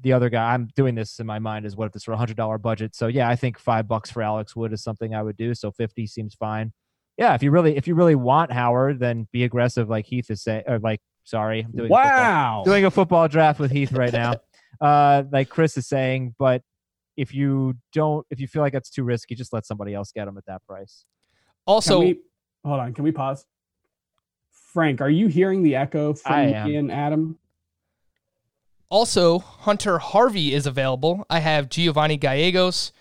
[0.02, 2.18] the other guy, I'm doing this in my mind is what if this were a
[2.18, 2.96] hundred dollar budget?
[2.96, 5.56] So yeah, I think five bucks for Alex Wood is something I would do.
[5.56, 6.74] So fifty seems fine.
[7.18, 10.42] Yeah, if you really if you really want Howard, then be aggressive like Heath is
[10.42, 10.64] saying.
[10.68, 12.62] Or like, sorry, I'm doing a football- Wow.
[12.66, 14.34] doing a football draft with Heath right now.
[14.82, 16.64] uh, like Chris is saying, but
[17.16, 20.28] if you don't, if you feel like that's too risky, just let somebody else get
[20.28, 21.06] him at that price.
[21.68, 22.20] Also, we,
[22.66, 23.46] hold on, can we pause?
[24.74, 26.76] Frank, are you hearing the echo from I me am.
[26.76, 27.38] and Adam?
[28.90, 31.26] also Hunter Harvey is available.
[31.30, 32.92] I have Giovanni Gallegos,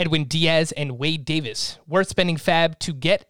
[0.00, 1.78] Edwin Diaz, and Wade Davis.
[1.86, 3.26] Worth spending FAAB to get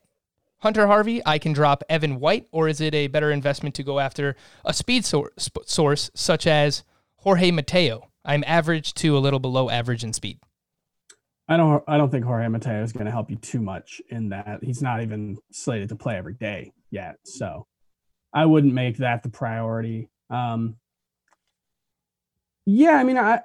[0.58, 1.20] Hunter Harvey.
[1.26, 4.72] I can drop Evan White, or is it a better investment to go after a
[4.72, 6.84] speed sor- sp- source such as
[7.16, 8.08] Jorge Mateo?
[8.24, 10.38] I'm average to a little below average in speed.
[11.48, 14.28] I don't I don't think Jorge Mateo is going to help you too much in
[14.28, 14.60] that.
[14.62, 17.16] He's not even slated to play every day yet.
[17.24, 17.66] So
[18.32, 20.08] I wouldn't make that the priority.
[20.30, 20.76] Um
[22.64, 23.40] Yeah, I mean I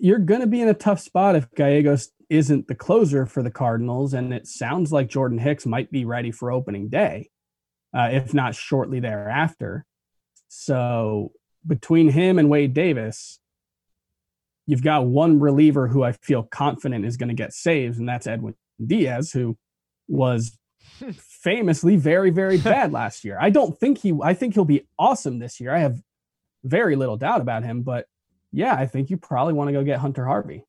[0.00, 3.50] you're going to be in a tough spot if Gallegos isn't the closer for the
[3.50, 7.30] Cardinals and it sounds like Jordan Hicks might be ready for opening day.
[7.92, 9.84] Uh, if not shortly thereafter.
[10.46, 11.32] So
[11.66, 13.40] between him and Wade Davis,
[14.66, 18.28] you've got one reliever who I feel confident is going to get saves, and that's
[18.28, 19.58] Edwin Diaz, who
[20.06, 20.56] was
[21.16, 23.36] famously very, very bad last year.
[23.40, 25.74] I don't think he, I think he'll be awesome this year.
[25.74, 26.00] I have
[26.62, 28.06] very little doubt about him, but
[28.52, 30.64] yeah, I think you probably want to go get Hunter Harvey.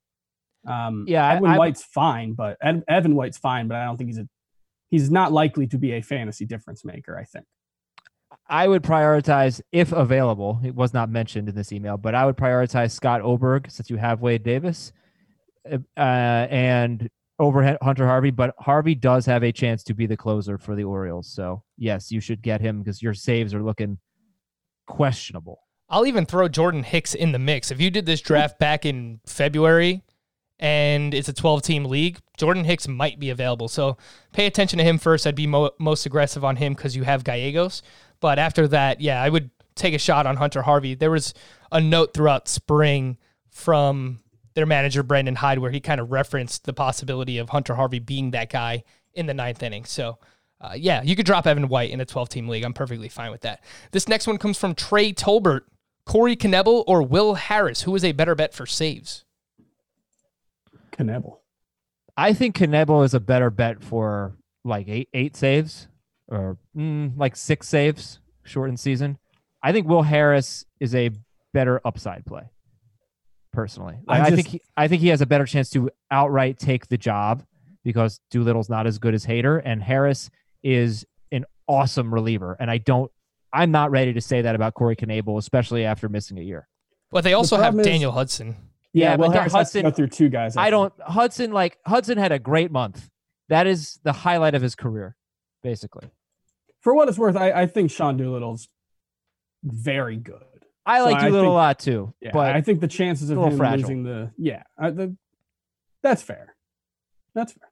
[0.68, 3.98] Um, Yeah, I- Edwin I- White's fine, but Ed, Evan White's fine, but I don't
[3.98, 4.28] think he's a,
[4.90, 7.18] he's not likely to be a fantasy difference maker.
[7.18, 7.46] I think.
[8.48, 12.38] I would prioritize, if available, it was not mentioned in this email, but I would
[12.38, 14.92] prioritize Scott Oberg since you have Wade Davis
[15.70, 17.10] uh, and
[17.40, 18.32] over Hunter Harvey.
[18.32, 21.28] But Harvey does have a chance to be the closer for the Orioles.
[21.34, 23.98] So, yes, you should get him because your saves are looking
[24.88, 25.61] questionable.
[25.92, 27.70] I'll even throw Jordan Hicks in the mix.
[27.70, 30.02] If you did this draft back in February
[30.58, 33.68] and it's a 12 team league, Jordan Hicks might be available.
[33.68, 33.98] So
[34.32, 35.28] pay attention to him first.
[35.28, 37.84] I'd be mo- most aggressive on him because you have Gallegos.
[38.22, 40.96] But after that, yeah, I would take a shot on Hunter Harvey.
[40.96, 41.34] There was
[41.74, 43.18] a note throughout spring
[43.50, 44.20] from
[44.54, 48.32] their manager, Brandon Hyde, where he kind of referenced the possibility of Hunter Harvey being
[48.32, 48.84] that guy
[49.14, 49.84] in the ninth inning.
[49.84, 50.20] So,
[50.62, 52.64] uh, yeah, you could drop Evan White in a 12 team league.
[52.64, 53.64] I'm perfectly fine with that.
[53.92, 55.62] This next one comes from Trey Tolbert.
[56.12, 57.84] Corey Knebel or Will Harris?
[57.84, 59.24] Who is a better bet for saves?
[60.92, 61.38] Knebel.
[62.18, 64.36] I think Knebel is a better bet for
[64.66, 65.88] like eight eight saves
[66.28, 69.20] or mm, like six saves shortened season.
[69.64, 71.12] I think Will Harris is a
[71.54, 72.50] better upside play.
[73.54, 76.60] Personally, I Like, I, think he, I think he has a better chance to outright
[76.60, 77.46] take the job
[77.86, 80.30] because Doolittle's not as good as Hader, and Harris
[80.62, 82.58] is an awesome reliever.
[82.60, 83.10] And I don't,
[83.54, 86.68] I'm not ready to say that about Corey Knebel, especially after missing a year.
[87.12, 88.56] But they also have is- Daniel Hudson.
[88.94, 90.58] Yeah, Yeah, Will but Harris has Hudson- go through two guys.
[90.58, 90.72] I think.
[90.72, 93.10] don't Hudson like Hudson had a great month.
[93.50, 95.16] That is the highlight of his career,
[95.64, 96.10] basically.
[96.82, 98.68] For what it's worth, I, I think Sean Doolittle's
[99.64, 100.44] very good.
[100.86, 103.30] I So like I Doolittle think- a lot too, Yeah, but I think the chances
[103.30, 103.80] of a little him fragile.
[103.82, 105.16] losing the yeah, I, the,
[106.02, 106.56] that's fair.
[107.36, 107.70] That's fair.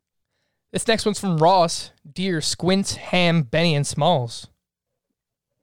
[0.71, 4.47] This next one's from Ross, Deer, Squint, Ham, Benny, and Smalls.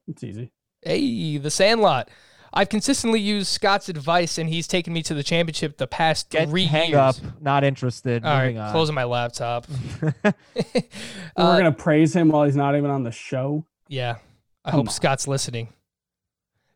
[0.07, 0.51] It's easy.
[0.81, 2.09] Hey, the Sandlot.
[2.53, 6.47] I've consistently used Scott's advice, and he's taken me to the championship the past get
[6.49, 6.97] three hang years.
[6.97, 7.15] up.
[7.41, 8.23] Not interested.
[8.23, 8.71] All right, moving on.
[8.71, 9.67] closing my laptop.
[10.01, 10.13] We're
[11.35, 13.65] Uh, gonna praise him while he's not even on the show.
[13.87, 14.15] Yeah.
[14.63, 14.93] I Come hope on.
[14.93, 15.69] Scott's listening.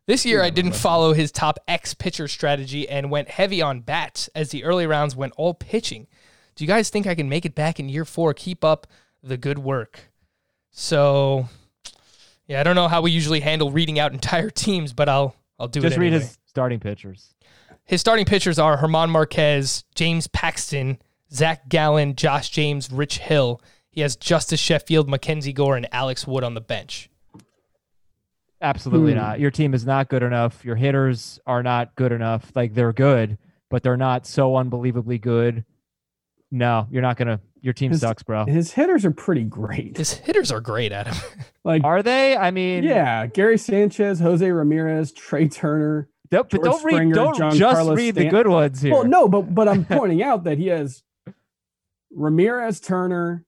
[0.06, 0.82] This year, I didn't listens.
[0.82, 5.14] follow his top X pitcher strategy and went heavy on bats as the early rounds
[5.16, 6.06] went all pitching.
[6.54, 8.34] Do you guys think I can make it back in year four?
[8.34, 8.86] Keep up
[9.22, 10.10] the good work.
[10.70, 11.48] So,
[12.48, 15.68] yeah, I don't know how we usually handle reading out entire teams, but I'll I'll
[15.68, 15.82] do it.
[15.84, 16.22] Just it read anyway.
[16.24, 17.34] his starting pitchers.
[17.84, 20.98] His starting pitchers are German Marquez, James Paxton,
[21.32, 23.60] Zach Gallen, Josh James, Rich Hill.
[23.90, 27.10] He has Justus Sheffield, Mackenzie Gore, and Alex Wood on the bench.
[28.60, 29.18] Absolutely Hmm.
[29.18, 29.40] not.
[29.40, 30.64] Your team is not good enough.
[30.64, 32.52] Your hitters are not good enough.
[32.54, 33.38] Like they're good,
[33.70, 35.64] but they're not so unbelievably good.
[36.50, 37.40] No, you're not gonna.
[37.62, 38.44] Your team His- sucks, bro.
[38.44, 39.96] His hitters are pretty great.
[39.96, 41.14] His hitters are great, Adam.
[41.64, 42.36] Like Are they?
[42.36, 46.08] I mean, yeah, Gary Sanchez, Jose Ramirez, Trea Turner.
[46.28, 46.92] Don't, but George don't read.
[46.94, 48.92] Springer, don't John just Carlos read the good ones here.
[48.92, 51.04] Well, no, but but I'm pointing out that he has
[52.10, 53.44] Ramirez, Turner,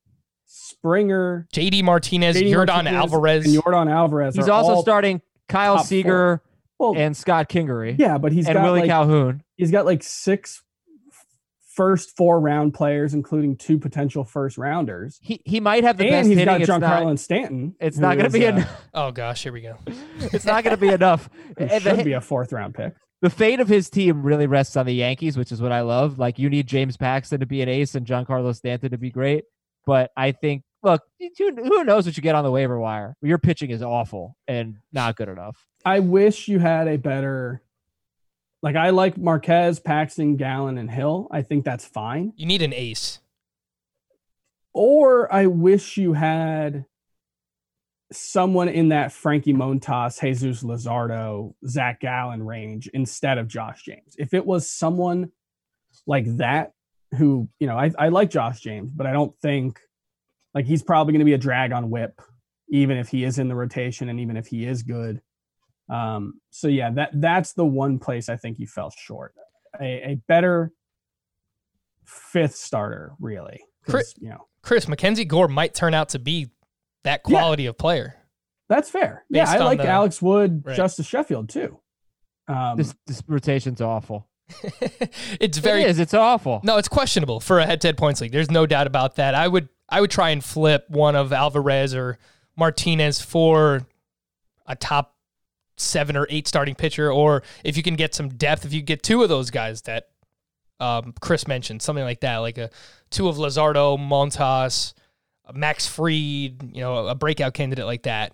[0.47, 3.47] Springer, JD Martinez, JD Jordan Martinez, Alvarez.
[3.47, 4.37] and Yordan Alvarez.
[4.37, 5.87] He's also starting Kyle top.
[5.87, 6.41] Seager
[6.79, 9.43] Well, and Scott Kingery yeah, but he's and got Willie like Calhoun.
[9.57, 10.65] he's got like six f-
[11.75, 15.18] first four round players, including two potential first rounders.
[15.22, 16.53] He he might have the and best he's hitting.
[16.53, 17.75] got It's Giancarlo and Stanton.
[17.81, 18.85] It's not going is, to be uh, enough.
[18.95, 19.77] oh gosh, here we go.
[20.33, 21.29] It's not going to be enough.
[21.59, 22.95] who And the, should be a fourth round pick.
[23.22, 26.18] the fate of his team really rests on the Yankees, which is what I love.
[26.18, 29.45] Like you need James Paxton to be an ace and Giancarlo Stanton to be great.
[29.87, 33.16] But I think, look, who, who knows what you get on the waiver wire?
[33.20, 35.66] Your pitching is awful and not good enough.
[35.85, 37.62] I wish you had a better.
[38.65, 41.29] Like I like Marquez, Paxton, Gallen, and Hill.
[41.31, 42.33] I think that's fine.
[42.35, 43.21] You need an ace.
[44.73, 46.87] Or I wish you had
[48.11, 54.17] someone in that Frankie Montas, Jesus Luzardo, Zach Gallen range instead of Josh James.
[54.19, 55.31] If it was someone
[56.07, 56.73] like that,
[57.19, 59.79] who, you know, I, I like Josh James, but I don't think
[60.55, 62.19] like he's probably going to be a drag on whip,
[62.71, 65.21] even if he is in the rotation and even if he is good.
[65.89, 69.35] Um, so yeah, that that's the one place I think you fell short.
[69.80, 70.72] A, a better
[72.05, 73.61] fifth starter, really.
[73.89, 76.49] Chris- you know, Chris, Mackenzie Gore might turn out to be
[77.03, 77.39] that Yeah.
[77.39, 78.16] quality of player.
[78.68, 79.24] That's fair.
[79.28, 80.76] Yeah, I like the- Alex Wood, Right.
[80.76, 81.80] Justus Sheffield too.
[82.49, 84.28] Um, This this rotation's awful.
[85.41, 85.99] it's very it is.
[85.99, 86.61] It's awful.
[86.62, 88.32] No, it's questionable for a head-to-head points league.
[88.32, 89.35] There's no doubt about that.
[89.35, 92.18] I would I would try and flip one of Alvarez or
[92.57, 93.87] Martinez for
[94.66, 95.14] a top
[95.77, 99.03] seven or eight starting pitcher, or if you can get some depth, if you get
[99.03, 100.09] two of those guys that
[100.81, 102.70] um, Chris mentioned, something like that, like a
[103.11, 104.95] two of Luzardo, Montas,
[105.53, 108.33] Max Fried, you know, a breakout candidate like that.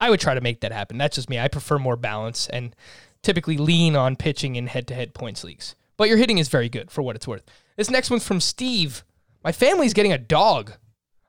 [0.00, 0.98] I would try to make that happen.
[0.98, 1.38] That's just me.
[1.38, 2.74] I prefer more balance and
[3.22, 5.74] typically lean on pitching in head-to-head points leagues.
[5.96, 7.42] But your hitting is very good for what it's worth.
[7.76, 9.04] This next one's from Steve.
[9.42, 10.72] My family's getting a dog.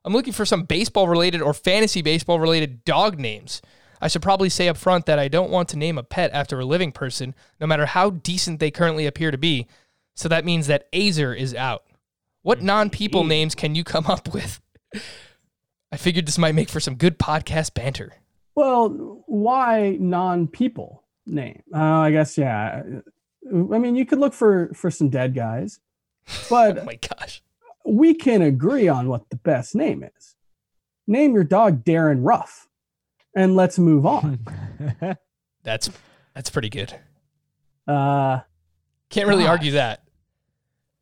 [0.03, 3.61] I'm looking for some baseball related or fantasy baseball related dog names.
[4.01, 6.59] I should probably say up front that I don't want to name a pet after
[6.59, 9.67] a living person, no matter how decent they currently appear to be.
[10.13, 11.83] So that means that Aizer is out.
[12.41, 12.67] What mm-hmm.
[12.67, 14.61] non people names can you come up with?
[15.91, 18.13] I figured this might make for some good podcast banter.
[18.55, 21.03] well, why non-people?
[21.27, 21.63] name.
[21.73, 22.81] Oh, I guess yeah.
[23.45, 25.79] I mean, you could look for for some dead guys,
[26.49, 27.41] but Oh my gosh.
[27.85, 30.35] we can agree on what the best name is.
[31.05, 32.66] Name your dog Darren Ruff,
[33.35, 34.39] and let's move on.
[35.63, 35.89] That's
[36.33, 36.93] that's pretty good.
[37.87, 38.39] uh,
[39.09, 39.49] Can't really Gosh.
[39.49, 40.01] argue that.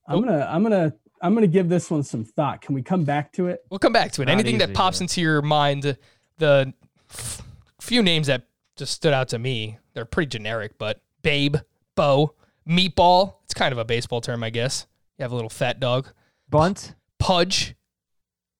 [0.07, 2.61] I'm gonna I'm gonna I'm gonna give this one some thought.
[2.61, 3.63] Can we come back to it?
[3.69, 4.25] We'll come back to it.
[4.25, 5.03] Not Anything that pops yeah.
[5.03, 5.97] into your mind,
[6.37, 6.73] the
[7.11, 7.41] f-
[7.79, 8.43] few names that
[8.75, 11.57] just stood out to me, they're pretty generic, but Babe,
[11.95, 12.33] Bo,
[12.67, 14.87] Meatball, it's kind of a baseball term, I guess.
[15.17, 16.09] You have a little fat dog.
[16.49, 16.95] Bunt.
[17.19, 17.75] Pudge,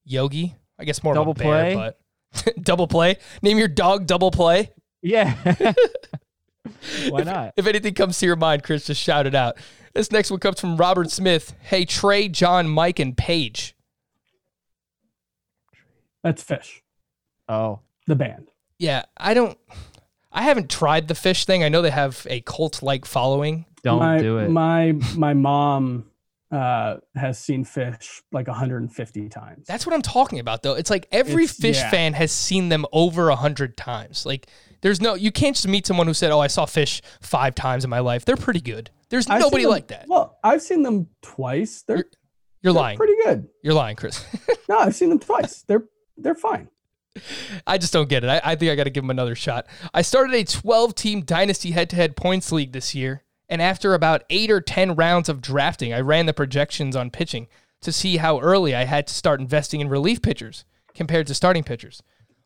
[0.04, 1.74] Yogi, I guess more Double of a bear, play?
[1.74, 2.00] but
[2.62, 3.16] double play.
[3.42, 4.72] Name your dog double play.
[5.02, 5.34] Yeah.
[7.08, 7.54] Why not?
[7.56, 9.56] If anything comes to your mind, Chris, just shout it out.
[9.94, 11.54] This next one comes from Robert Smith.
[11.62, 13.74] Hey, Trey, John, Mike, and Paige.
[16.22, 16.80] That's Phish,
[17.48, 17.80] Oh.
[18.06, 18.50] the band.
[18.78, 19.56] Yeah, I don't.
[20.32, 21.64] I haven't tried the Phish thing.
[21.64, 23.64] I know they have a cult like following.
[23.82, 24.50] Don't my, do it.
[24.50, 26.10] My my mom
[26.50, 29.66] uh, has seen Phish like 150 times.
[29.66, 30.74] That's what I'm talking about, though.
[30.74, 31.90] It's like every It's- Phish yeah.
[31.90, 34.24] fan has seen them over a hundred times.
[34.24, 34.48] Like,
[34.82, 37.82] there's no, you can't just meet someone who said, "Oh, I saw Phish five times
[37.84, 38.90] in my life." They're pretty good.
[39.08, 40.04] There's I've nobody them- like that.
[40.08, 41.82] Well, I've seen them twice.
[41.86, 42.04] They're, You're
[42.62, 42.96] they're lying.
[42.96, 43.48] pretty good.
[43.62, 44.24] You're lying, Chris.
[44.68, 45.62] No, I've seen them twice.
[45.68, 45.84] They're
[46.16, 46.68] they're fine.
[47.66, 48.28] I just don't get it.
[48.28, 49.66] I, I think I got to give him another shot.
[49.94, 53.22] I started a 12 team dynasty head to head points league this year.
[53.48, 57.46] And after about eight or 10 rounds of drafting, I ran the projections on pitching
[57.80, 61.62] to see how early I had to start investing in relief pitchers compared to starting
[61.62, 62.02] pitchers.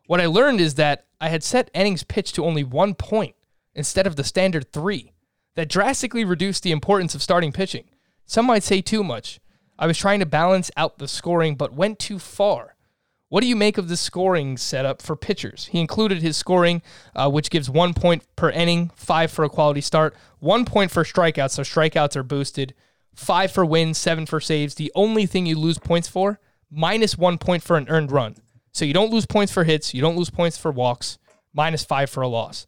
[0.07, 3.36] What I learned is that I had set innings pitched to only one point
[3.74, 5.12] instead of the standard three.
[5.57, 7.84] That drastically reduced the importance of starting pitching.
[8.24, 9.40] Some might say too much.
[9.78, 12.70] I was trying to balance out the scoring, but went too far.
[13.31, 15.66] What do you make of the scoring setup for pitchers?
[15.66, 16.83] He included his scoring,
[17.14, 21.05] uh, which gives one point per inning, five for a quality start, one point for
[21.05, 22.74] strikeouts, so strikeouts are boosted,
[23.14, 24.74] five for wins, seven for saves.
[24.74, 26.41] The only thing you lose points for,
[26.72, 28.35] minus one point for an earned run.
[28.72, 31.18] So you don't lose points for hits, you don't lose points for walks,
[31.55, 32.66] minus five for a loss.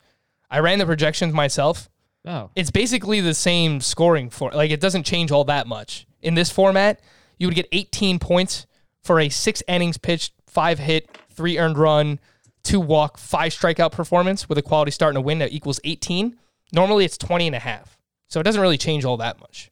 [0.48, 1.90] I ran the projections myself.
[2.24, 2.50] Oh.
[2.54, 6.06] It's basically the same scoring for like it doesn't change all that much.
[6.20, 7.00] In this format,
[7.36, 8.68] you would get 18 points
[9.02, 12.20] for a six innings pitched, five hit, three earned run,
[12.62, 16.36] two walk, five strikeout performance with a quality start and a win that equals 18.
[16.72, 17.98] Normally it's 20 and a half.
[18.28, 19.70] So it doesn't really change all that much,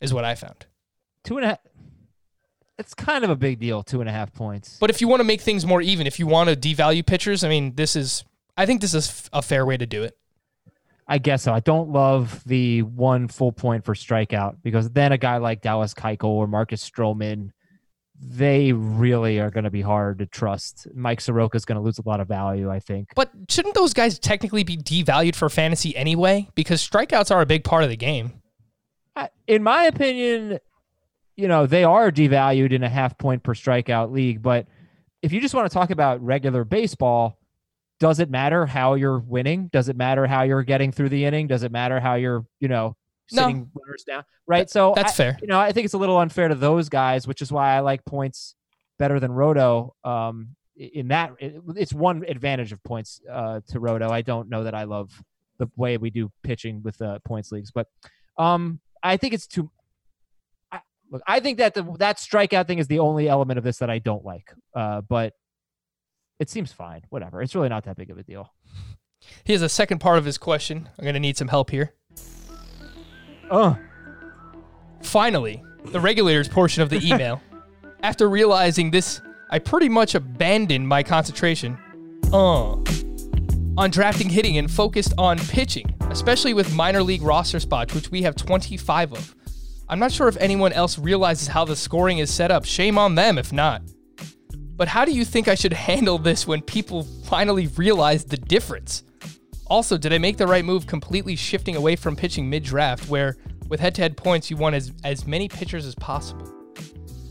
[0.00, 0.66] is what I found.
[1.22, 1.58] Two and a half.
[2.78, 3.82] It's kind of a big deal.
[3.82, 4.78] Two and a half points.
[4.80, 7.44] But if you want to make things more even, if you want to devalue pitchers,
[7.44, 8.24] I mean, this is,
[8.56, 10.16] I think this is a fair way to do it.
[11.06, 11.52] I guess so.
[11.52, 15.94] I don't love the one full point for strikeout because then a guy like Dallas
[15.94, 17.50] Keuchel or Marcus Stroman,
[18.20, 20.86] they really are going to be hard to trust.
[20.94, 23.08] Mike Soroka is going to lose a lot of value, I think.
[23.16, 26.48] But shouldn't those guys technically be devalued for fantasy anyway?
[26.54, 28.32] Because strikeouts are a big part of the game.
[29.16, 30.58] I- in my opinion,
[31.36, 34.42] you know, they are devalued in a half point per strikeout league.
[34.42, 34.66] But
[35.22, 37.38] if you just want to talk about regular baseball,
[37.98, 39.68] does it matter how you're winning?
[39.72, 41.46] Does it matter how you're getting through the inning?
[41.46, 42.96] Does it matter how you're, you know,
[43.32, 43.46] No.
[43.46, 44.24] runners down?
[44.46, 44.68] Right.
[44.68, 45.38] So That's I- fair.
[45.40, 47.80] you know, I think it's a little unfair to those guys, which is why I
[47.80, 48.54] like points
[48.98, 49.94] better than Roto.
[50.04, 54.10] Um, in that, it, it's one advantage of points uh, to Roto.
[54.10, 55.22] I don't know that I love
[55.58, 57.86] the way we do pitching with uh, points leagues, but
[58.38, 59.70] um, I think it's too.
[60.72, 63.78] I, look, I think that the, that strikeout thing is the only element of this
[63.78, 64.52] that I don't like.
[64.74, 65.34] Uh, but
[66.40, 67.02] it seems fine.
[67.10, 67.40] Whatever.
[67.40, 68.52] It's really not that big of a deal.
[69.44, 70.88] He has a second part of his question.
[70.98, 71.94] I'm going to need some help here.
[73.50, 73.78] Oh,
[75.02, 77.40] Finally, the regulators portion of the email.
[78.02, 79.20] After realizing this,
[79.50, 81.78] I pretty much abandoned my concentration
[82.32, 82.76] uh,
[83.76, 88.22] on drafting hitting and focused on pitching, especially with minor league roster spots, which we
[88.22, 89.34] have 25 of.
[89.88, 92.64] I'm not sure if anyone else realizes how the scoring is set up.
[92.64, 93.82] Shame on them if not.
[94.76, 99.04] But how do you think I should handle this when people finally realize the difference?
[99.66, 103.36] Also, did I make the right move completely shifting away from pitching mid draft, where
[103.68, 106.52] with head to head points, you want as, as many pitchers as possible?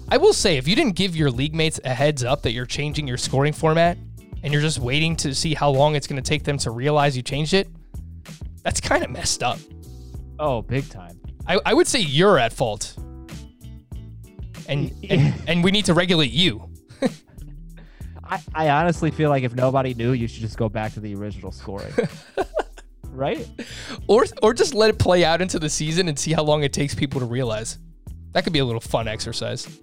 [0.10, 2.66] I will say, if you didn't give your league mates a heads up that you're
[2.66, 3.98] changing your scoring format
[4.44, 7.16] and you're just waiting to see how long it's going to take them to realize
[7.16, 7.68] you changed it,
[8.64, 9.60] that's kind of messed up.
[10.40, 11.20] oh, big time.
[11.48, 12.96] I, I would say you're at fault.
[14.68, 16.70] And, and, and we need to regulate you.
[18.34, 21.14] I, I honestly feel like if nobody knew, you should just go back to the
[21.16, 21.94] original scoring.
[23.12, 23.48] right?
[24.08, 26.74] Or, or just let it play out into the season and see how long it
[26.74, 27.78] takes people to realize.
[28.32, 29.80] That could be a little fun exercise.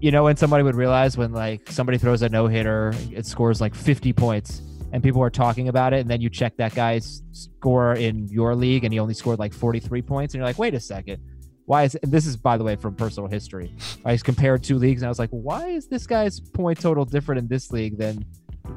[0.00, 3.60] You know when somebody would realize when like somebody throws a no hitter, it scores
[3.60, 4.60] like 50 points,
[4.92, 8.54] and people are talking about it, and then you check that guy's score in your
[8.54, 11.22] league, and he only scored like 43 points, and you're like, wait a second,
[11.66, 13.74] why is this is by the way from personal history?
[14.04, 17.38] I compared two leagues, and I was like, why is this guy's point total different
[17.38, 18.24] in this league than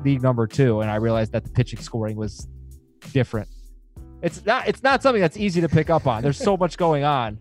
[0.03, 0.81] league number two?
[0.81, 2.47] And I realized that the pitching scoring was
[3.11, 3.49] different.
[4.21, 6.23] It's not it's not something that's easy to pick up on.
[6.23, 7.39] There's so much going on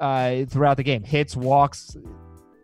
[0.00, 1.96] uh, throughout the game: hits, walks,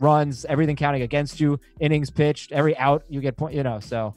[0.01, 3.55] runs, everything counting against you, innings pitched, every out you get point.
[3.55, 4.15] You know, so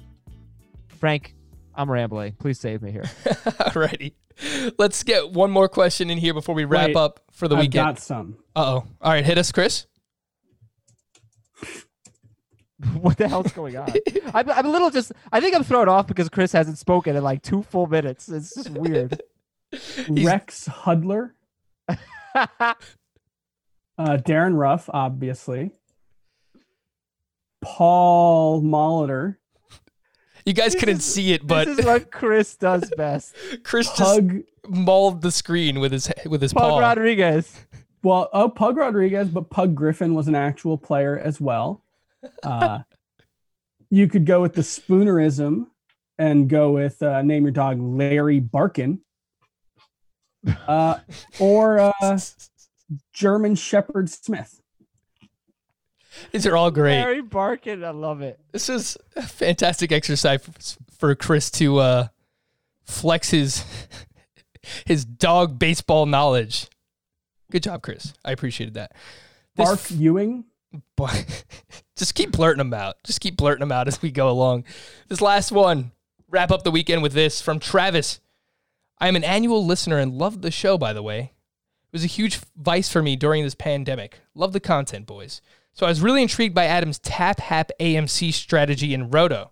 [0.88, 1.36] Frank,
[1.76, 2.34] I'm rambling.
[2.34, 3.04] Please save me here.
[3.26, 4.14] Alrighty.
[4.78, 7.62] Let's get one more question in here before we wrap Wait, up for the I've
[7.62, 7.86] weekend.
[7.86, 8.38] got some.
[8.56, 8.88] Uh oh.
[9.02, 9.88] All right, hit us, Chris.
[13.02, 13.92] what the hell's going on?
[14.34, 15.12] I'm, I'm a little just.
[15.32, 18.30] I think I'm thrown off because Chris hasn't spoken in like two full minutes.
[18.30, 19.22] It's just weird.
[20.10, 21.32] Rex Hudler,
[21.90, 22.74] uh,
[23.98, 25.72] Darren Ruff, obviously.
[27.62, 29.38] Paul Molitor,
[30.48, 33.36] You guys couldn't see it, but this is what Chris does best.
[33.64, 34.44] Chris just Pug.
[34.66, 36.80] mauled the screen with his with his Pug paw.
[36.80, 37.66] Rodriguez.
[38.02, 41.84] Well, oh, Pug Rodriguez, but Pug Griffin was an actual player as well.
[42.44, 42.80] Uh,
[43.90, 45.68] you could go with the spoonerism
[46.18, 49.02] and go with uh, name your dog Larry Barkin,
[50.66, 51.00] uh,
[51.40, 52.20] or uh,
[53.14, 54.62] German Shepherd Smith.
[56.32, 57.02] These are all great.
[57.02, 57.84] Barry Barkin.
[57.84, 58.40] I love it.
[58.52, 62.08] This is a fantastic exercise for Chris to uh,
[62.84, 63.64] flex his
[64.86, 66.68] his dog baseball knowledge.
[67.52, 68.14] Good job, Chris.
[68.26, 68.94] I appreciated that.
[69.56, 70.46] This Mark Ewing,
[71.96, 72.98] just keep blurting them out.
[73.04, 74.66] Just keep blurting them out as we go along.
[75.08, 75.92] This last one,
[76.30, 78.20] wrap up the weekend with this from Travis.
[79.00, 81.20] I am an annual listener and love the show, by the way.
[81.20, 84.20] It was a huge vice for me during this pandemic.
[84.36, 85.42] Love the content, boys.
[85.78, 89.52] So I was really intrigued by Adam's Tap Hap AMC strategy in Roto.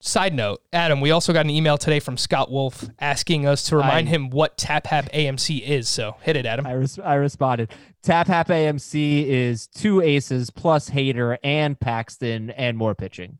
[0.00, 3.76] Side note, Adam, we also got an email today from Scott Wolf asking us to
[3.78, 5.88] remind I- him what Tap Hap AMC is.
[5.88, 6.66] So hit it, Adam.
[6.66, 7.70] I, res- I responded.
[8.02, 13.38] Tap Hap AMC is two aces plus Hader and Paxton and more pitching.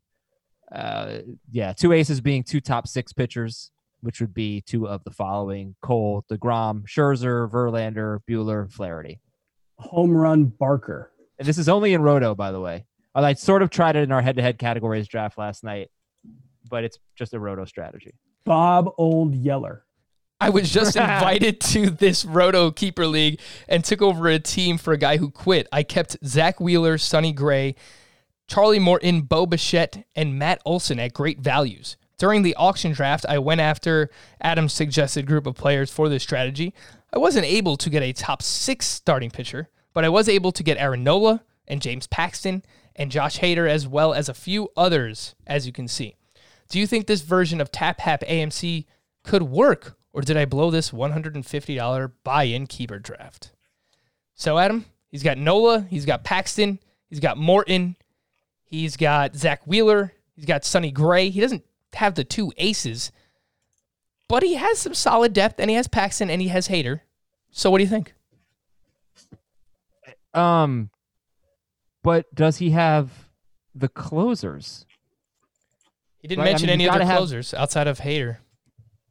[0.72, 1.18] Uh,
[1.50, 3.70] yeah, two aces being two top six pitchers,
[4.00, 9.20] which would be two of the following: Cole, Degrom, Scherzer, Verlander, Buehler, Flaherty.
[9.76, 11.10] home run Barker.
[11.44, 12.86] And this is only in Roto, by the way.
[13.14, 15.90] I sort of tried it in our head-to-head categories draft last night,
[16.70, 18.14] but it's just a Roto strategy.
[18.46, 19.84] Bob Old Yeller.
[20.40, 24.94] I was just invited to this Roto Keeper League and took over a team for
[24.94, 25.68] a guy who quit.
[25.70, 27.74] I kept Zack Wheeler, Sonny Gray,
[28.48, 31.98] Charlie Morton, Bo Bichette, and Matt Olson at great values.
[32.16, 34.08] During the auction draft, I went after
[34.40, 36.72] Adam's suggested group of players for this strategy.
[37.12, 40.62] I wasn't able to get a top six starting pitcher, but I was able to
[40.62, 42.62] get Aaron Nola and James Paxton
[42.96, 46.16] and Josh Hader, as well as a few others, as you can see.
[46.68, 48.86] Do you think this version of Tap Hap AMC
[49.22, 53.52] could work, or did I blow this $150 buy in keeper draft?
[54.34, 56.78] So, Adam, he's got Nola, he's got Paxton,
[57.08, 57.96] he's got Morton,
[58.64, 61.30] he's got Zack Wheeler, he's got Sonny Gray.
[61.30, 61.64] He doesn't
[61.94, 63.12] have the two aces,
[64.28, 67.00] but he has some solid depth, and he has Paxton and he has Hader.
[67.50, 68.14] So, what do you think?
[70.34, 70.90] Um,
[72.02, 73.10] but does he have
[73.74, 74.84] the closers?
[76.20, 78.38] He didn't Right, I mention mean, any other have- closers outside of Hader.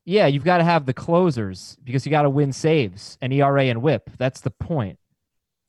[0.05, 3.63] Yeah, you've got to have the closers because you got to win saves and ERA
[3.65, 4.09] and WHIP.
[4.17, 4.99] That's the point.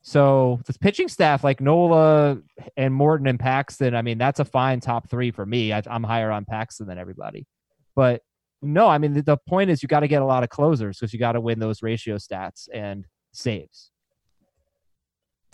[0.02, 2.38] So the pitching staff, like Nola
[2.76, 5.72] and Morton and Paxton, I mean, that's a fine top three for me.
[5.72, 7.46] I, I'm higher on Paxton than everybody.
[7.94, 8.22] But
[8.60, 10.98] no, I mean, the, the point is you got to get a lot of closers
[10.98, 13.92] because you got to win those ratio stats and saves.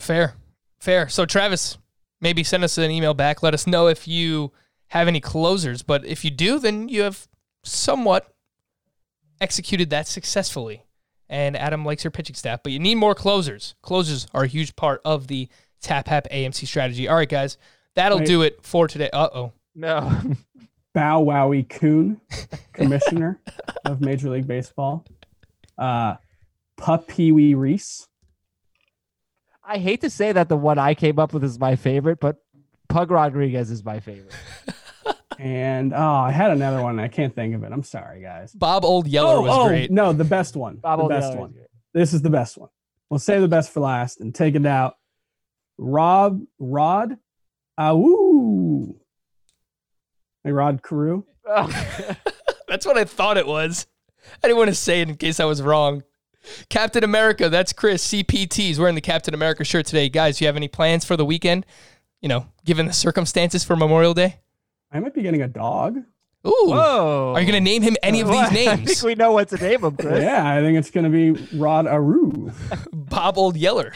[0.01, 0.35] Fair.
[0.79, 1.07] Fair.
[1.09, 1.77] So, Travis,
[2.19, 3.43] maybe send us an email back.
[3.43, 4.51] Let us know if you
[4.87, 5.83] have any closers.
[5.83, 7.27] But if you do, then you have
[7.63, 8.33] somewhat
[9.39, 10.83] executed that successfully.
[11.29, 13.75] And Adam likes your pitching staff, but you need more closers.
[13.81, 15.47] Closers are a huge part of the
[15.81, 17.07] Tap Hap AMC strategy.
[17.07, 17.57] All right, guys,
[17.95, 18.27] that'll Wait.
[18.27, 19.09] do it for today.
[19.11, 19.51] Uh oh.
[19.73, 20.11] No.
[20.93, 22.19] Bow Wowie Coon,
[22.73, 23.39] commissioner
[23.85, 25.05] of Major League Baseball.
[25.77, 26.15] Uh,
[26.75, 28.09] Pup Pee Wee Reese.
[29.63, 32.37] I hate to say that the one I came up with is my favorite, but
[32.89, 34.33] Pug Rodriguez is my favorite.
[35.41, 36.99] And oh, I had another one.
[36.99, 37.71] I can't think of it.
[37.71, 38.53] I'm sorry, guys.
[38.53, 39.89] Bob Old Yeller oh, was oh, great.
[39.89, 40.75] no, the best one.
[40.75, 41.55] Bob the Oldell best is one.
[41.95, 42.69] This is the best one.
[43.09, 44.97] We'll save the best for last and take it out.
[45.79, 47.17] Rob Rod
[47.79, 48.95] Awoo.
[50.43, 51.23] Hey, Rod Carew.
[52.67, 53.87] That's what I thought it was.
[54.43, 56.03] I didn't want to say it in case I was wrong.
[56.69, 58.07] Captain America, that's Chris.
[58.07, 60.09] CPT's wearing the Captain America shirt today.
[60.09, 61.65] Guys, do you have any plans for the weekend?
[62.21, 64.39] You know, given the circumstances for Memorial Day?
[64.91, 65.97] I might be getting a dog.
[66.45, 66.65] Ooh.
[66.65, 67.33] Whoa.
[67.35, 68.67] Are you going to name him any of these names?
[68.67, 70.23] I think we know what to name him, Chris.
[70.23, 72.51] Yeah, I think it's going to be Rod Aru.
[72.93, 73.93] Bob Old Yeller.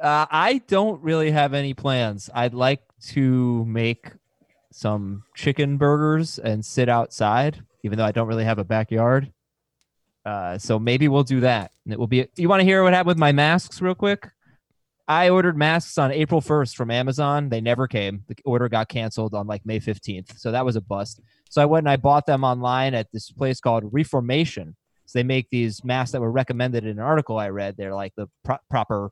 [0.00, 2.30] Uh, I don't really have any plans.
[2.34, 4.12] I'd like to make
[4.70, 9.32] some chicken burgers and sit outside, even though I don't really have a backyard.
[10.28, 11.72] Uh, so maybe we'll do that.
[11.84, 12.28] And it will be.
[12.36, 14.28] You want to hear what happened with my masks, real quick?
[15.08, 17.48] I ordered masks on April 1st from Amazon.
[17.48, 18.24] They never came.
[18.28, 20.38] The order got canceled on like May 15th.
[20.38, 21.22] So that was a bust.
[21.48, 24.76] So I went and I bought them online at this place called Reformation.
[25.06, 27.76] So they make these masks that were recommended in an article I read.
[27.78, 29.10] They're like the pro- proper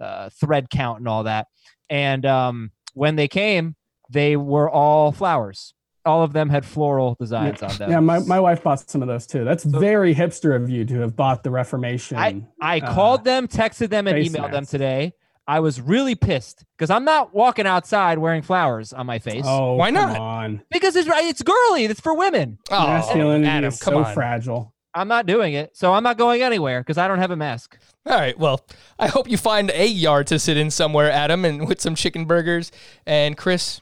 [0.00, 1.48] uh, thread count and all that.
[1.90, 3.76] And um, when they came,
[4.08, 5.74] they were all flowers.
[6.06, 7.90] All of them had floral designs on them.
[7.90, 9.44] Yeah, my, my wife bought some of those too.
[9.44, 12.18] That's very hipster of you to have bought the Reformation.
[12.18, 15.14] I, I uh, called them, texted them, and face emailed them today.
[15.46, 19.74] I was really pissed because I'm not walking outside wearing flowers on my face Oh,
[19.74, 20.18] Why come not?
[20.18, 20.62] on.
[20.70, 21.84] because it's it's girly.
[21.84, 22.58] It's for women.
[22.70, 24.14] Oh, Masculinity Adam, is come so on.
[24.14, 24.74] fragile.
[24.94, 27.76] I'm not doing it, so I'm not going anywhere because I don't have a mask.
[28.06, 28.38] All right.
[28.38, 28.64] Well,
[28.98, 32.26] I hope you find a yard to sit in somewhere, Adam, and with some chicken
[32.26, 32.70] burgers.
[33.04, 33.80] And Chris,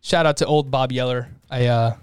[0.00, 1.28] shout out to old Bob Yeller.
[1.50, 1.96] I uh,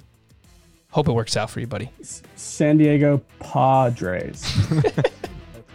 [0.91, 1.89] hope it works out for you, buddy.
[2.35, 4.43] San Diego Padres.
[4.81, 5.09] That's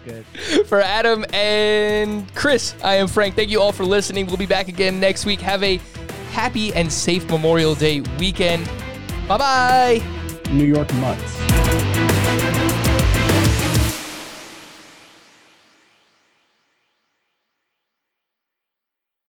[0.05, 0.25] good.
[0.67, 3.35] For Adam and Chris, I am Frank.
[3.35, 4.27] Thank you all for listening.
[4.27, 5.41] We'll be back again next week.
[5.41, 5.81] Have a
[6.31, 8.67] happy and safe Memorial Day weekend.
[9.27, 10.03] Bye bye.
[10.51, 12.68] New York Mutts.